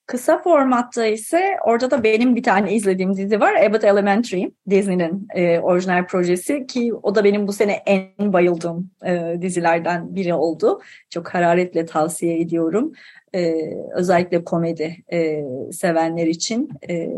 Kısa 0.09 0.37
formatta 0.37 1.05
ise 1.05 1.57
orada 1.65 1.91
da 1.91 2.03
benim 2.03 2.35
bir 2.35 2.43
tane 2.43 2.73
izlediğim 2.73 3.17
dizi 3.17 3.39
var. 3.39 3.55
Abbott 3.55 3.83
Elementary, 3.83 4.43
Disney'nin 4.69 5.27
e, 5.35 5.59
orijinal 5.59 6.07
projesi 6.07 6.67
ki 6.67 6.93
o 6.93 7.15
da 7.15 7.23
benim 7.23 7.47
bu 7.47 7.53
sene 7.53 7.71
en 7.71 8.33
bayıldığım 8.33 8.91
e, 9.05 9.37
dizilerden 9.41 10.15
biri 10.15 10.33
oldu. 10.33 10.81
Çok 11.09 11.29
hararetle 11.29 11.85
tavsiye 11.85 12.39
ediyorum. 12.39 12.93
E, 13.35 13.53
özellikle 13.93 14.43
komedi 14.43 14.95
e, 15.11 15.43
sevenler 15.71 16.27
için. 16.27 16.69
E, 16.89 17.09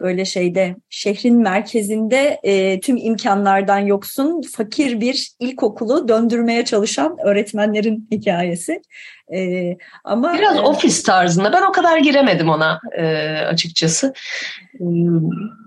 böyle 0.00 0.24
şeyde 0.24 0.76
şehrin 0.90 1.36
merkezinde 1.36 2.40
e, 2.42 2.80
tüm 2.80 2.96
imkanlardan 2.96 3.78
yoksun 3.78 4.42
fakir 4.42 5.00
bir 5.00 5.32
ilkokulu 5.40 6.08
döndürmeye 6.08 6.64
çalışan 6.64 7.16
öğretmenlerin 7.24 8.08
hikayesi. 8.10 8.82
E, 9.34 9.70
ama 10.04 10.34
biraz 10.34 10.56
e, 10.56 10.60
ofis 10.60 11.02
tarzında. 11.02 11.52
Ben 11.52 11.62
o 11.62 11.72
kadar 11.72 11.98
giremedim 11.98 12.48
ona 12.48 12.80
e, 12.98 13.04
açıkçası. 13.38 14.12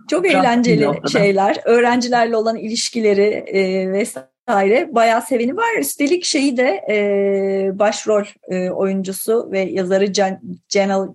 Çok 0.09 0.27
eğlenceli 0.27 0.87
şeyler, 1.11 1.57
öğrencilerle 1.65 2.35
olan 2.35 2.55
ilişkileri 2.55 3.43
e, 3.47 3.91
vesaire 3.91 4.89
bayağı 4.91 5.21
seveni 5.21 5.57
var. 5.57 5.79
Üstelik 5.79 6.23
şeyi 6.25 6.57
de 6.57 6.85
e, 6.89 7.79
başrol 7.79 8.23
e, 8.49 8.69
oyuncusu 8.69 9.49
ve 9.51 9.59
yazarı 9.59 10.13
Jan, 10.13 10.39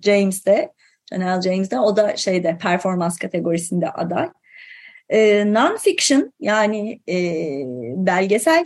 James 0.01 0.45
de 0.45 0.69
Janelle 1.11 1.41
James 1.41 1.71
de 1.71 1.79
o 1.79 1.95
da 1.95 2.17
şeyde 2.17 2.57
performans 2.61 3.17
kategorisinde 3.17 3.89
aday. 3.89 4.29
E, 5.09 5.43
non-fiction 5.53 6.33
yani 6.39 6.99
e, 7.09 7.15
belgesel 7.95 8.65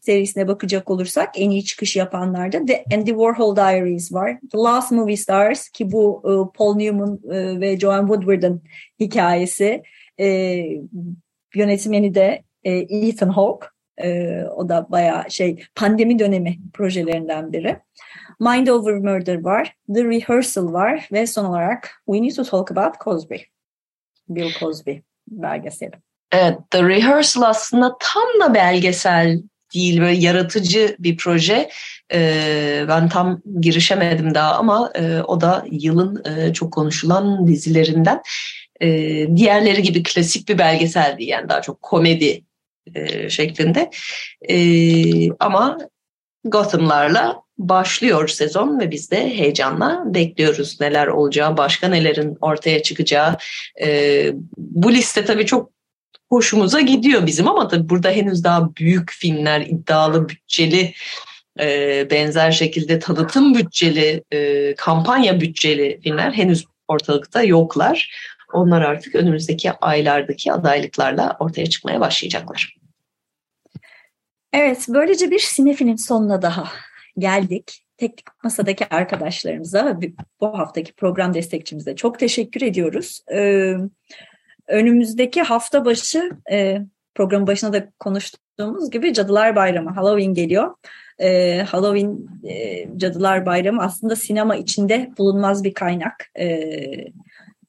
serisine 0.00 0.48
bakacak 0.48 0.90
olursak 0.90 1.40
en 1.40 1.50
iyi 1.50 1.64
çıkış 1.64 1.96
yapanlarda 1.96 2.64
The 2.64 2.84
Andy 2.94 3.10
Warhol 3.10 3.56
Diaries 3.56 4.12
var. 4.12 4.38
The 4.52 4.58
Last 4.58 4.92
Movie 4.92 5.16
Stars 5.16 5.68
ki 5.68 5.92
bu 5.92 6.22
e, 6.24 6.56
Paul 6.58 6.76
Newman 6.76 7.20
e, 7.30 7.60
ve 7.60 7.78
Joan 7.78 8.06
Woodward'ın 8.06 8.62
hikayesi. 9.00 9.82
E, 10.20 10.26
yönetmeni 11.54 12.14
de 12.14 12.42
e, 12.64 12.72
Ethan 12.72 13.28
Hawke. 13.28 13.66
E, 14.02 14.40
o 14.56 14.68
da 14.68 14.86
bayağı 14.90 15.30
şey 15.30 15.64
pandemi 15.74 16.18
dönemi 16.18 16.58
projelerinden 16.72 17.52
biri. 17.52 17.76
Mind 18.42 18.68
Over 18.68 18.94
Murder 18.94 19.44
var. 19.44 19.76
The 19.94 20.04
Rehearsal 20.04 20.72
var 20.72 21.08
ve 21.12 21.26
son 21.26 21.44
olarak 21.44 22.02
We 22.06 22.22
Need 22.22 22.36
to 22.36 22.44
Talk 22.44 22.70
About 22.70 23.00
Cosby. 23.00 23.36
Bill 24.28 24.50
Cosby 24.60 24.92
belgeseli. 25.28 25.92
Evet, 26.32 26.58
The 26.70 26.82
Rehearsal 26.88 27.42
aslında 27.42 27.96
tam 28.00 28.40
da 28.40 28.54
belgesel 28.54 29.42
değil 29.74 30.00
böyle 30.00 30.16
yaratıcı 30.16 30.96
bir 30.98 31.16
proje. 31.16 31.70
Ee, 32.12 32.84
ben 32.88 33.08
tam 33.08 33.42
girişemedim 33.60 34.34
daha 34.34 34.54
ama 34.54 34.92
e, 34.94 35.22
o 35.22 35.40
da 35.40 35.64
yılın 35.70 36.24
e, 36.24 36.52
çok 36.52 36.72
konuşulan 36.72 37.46
dizilerinden. 37.46 38.22
E, 38.80 38.88
diğerleri 39.36 39.82
gibi 39.82 40.02
klasik 40.02 40.48
bir 40.48 40.58
belgesel 40.58 41.18
değil 41.18 41.30
yani 41.30 41.48
daha 41.48 41.62
çok 41.62 41.82
komedi 41.82 42.44
e, 42.94 43.28
şeklinde. 43.28 43.90
E, 44.48 44.56
ama 45.30 45.78
Gotham'larla 46.44 47.42
başlıyor 47.68 48.28
sezon 48.28 48.80
ve 48.80 48.90
biz 48.90 49.10
de 49.10 49.38
heyecanla 49.38 50.02
bekliyoruz 50.06 50.80
neler 50.80 51.06
olacağı, 51.06 51.56
başka 51.56 51.88
nelerin 51.88 52.38
ortaya 52.40 52.82
çıkacağı. 52.82 53.36
E, 53.82 54.30
bu 54.56 54.92
liste 54.92 55.24
tabii 55.24 55.46
çok 55.46 55.70
hoşumuza 56.28 56.80
gidiyor 56.80 57.26
bizim 57.26 57.48
ama 57.48 57.68
tabii 57.68 57.88
burada 57.88 58.10
henüz 58.10 58.44
daha 58.44 58.76
büyük 58.76 59.12
filmler, 59.12 59.60
iddialı, 59.60 60.28
bütçeli, 60.28 60.94
e, 61.60 62.06
benzer 62.10 62.50
şekilde 62.50 62.98
tanıtım 62.98 63.54
bütçeli, 63.54 64.24
e, 64.32 64.74
kampanya 64.74 65.40
bütçeli 65.40 66.00
filmler 66.02 66.32
henüz 66.32 66.64
ortalıkta 66.88 67.42
yoklar. 67.42 68.10
Onlar 68.52 68.82
artık 68.82 69.14
önümüzdeki 69.14 69.72
aylardaki 69.72 70.52
adaylıklarla 70.52 71.36
ortaya 71.40 71.66
çıkmaya 71.66 72.00
başlayacaklar. 72.00 72.76
Evet, 74.52 74.86
böylece 74.88 75.30
bir 75.30 75.38
sinefilin 75.38 75.96
sonuna 75.96 76.42
daha 76.42 76.72
geldik. 77.18 77.84
Teknik 77.96 78.26
Masa'daki 78.44 78.88
arkadaşlarımıza 78.88 80.00
bu 80.40 80.58
haftaki 80.58 80.92
program 80.92 81.34
destekçimize 81.34 81.96
çok 81.96 82.18
teşekkür 82.18 82.62
ediyoruz. 82.62 83.20
Ee, 83.32 83.74
önümüzdeki 84.68 85.42
hafta 85.42 85.84
başı 85.84 86.30
e, 86.50 86.78
programın 87.14 87.46
başında 87.46 87.72
da 87.72 87.88
konuştuğumuz 87.98 88.90
gibi 88.90 89.14
Cadılar 89.14 89.56
Bayramı, 89.56 89.90
Halloween 89.90 90.34
geliyor. 90.34 90.74
Ee, 91.18 91.62
Halloween, 91.68 92.28
e, 92.48 92.88
Cadılar 92.98 93.46
Bayramı 93.46 93.82
aslında 93.82 94.16
sinema 94.16 94.56
içinde 94.56 95.10
bulunmaz 95.18 95.64
bir 95.64 95.74
kaynak. 95.74 96.30
Ee, 96.38 97.04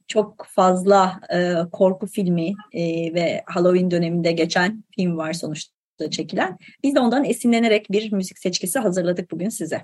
çok 0.08 0.46
fazla 0.50 1.20
e, 1.34 1.54
korku 1.72 2.08
filmi 2.08 2.54
e, 2.74 3.14
ve 3.14 3.44
Halloween 3.46 3.92
döneminde 3.92 4.32
geçen 4.32 4.84
film 4.96 5.18
var 5.18 5.34
sonuçta 5.34 5.83
çekilen. 6.12 6.58
Biz 6.84 6.96
de 6.96 7.00
ondan 7.00 7.26
esinlenerek 7.26 7.92
bir 7.92 8.12
müzik 8.12 8.40
seçkisi 8.40 8.80
hazırladık 8.80 9.32
bugün 9.32 9.50
size. 9.50 9.82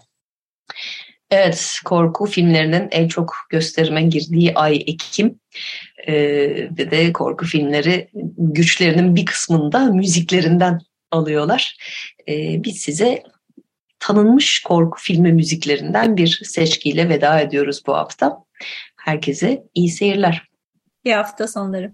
Evet, 1.32 1.80
korku 1.86 2.26
filmlerinin 2.26 2.88
en 2.92 3.08
çok 3.08 3.34
gösterime 3.50 4.02
girdiği 4.02 4.54
ay 4.56 4.76
Ekim 4.76 5.40
ee, 6.08 6.16
ve 6.78 6.92
de 6.92 7.14
korku 7.14 7.46
filmleri 7.46 8.10
güçlerinin 8.38 9.16
bir 9.16 9.26
kısmında 9.26 9.86
müziklerinden 9.86 10.80
alıyorlar. 11.12 11.78
Ee, 12.30 12.64
biz 12.64 12.78
size 12.78 13.24
tanınmış 14.00 14.64
korku 14.64 15.00
filmi 15.02 15.34
müziklerinden 15.34 16.18
bir 16.18 16.42
seçkiyle 16.44 17.10
veda 17.10 17.40
ediyoruz 17.40 17.84
bu 17.88 17.94
hafta. 17.94 18.38
Herkese 18.98 19.64
iyi 19.74 19.90
seyirler. 19.90 20.44
İyi 21.04 21.16
hafta 21.16 21.48
sonları. 21.48 21.94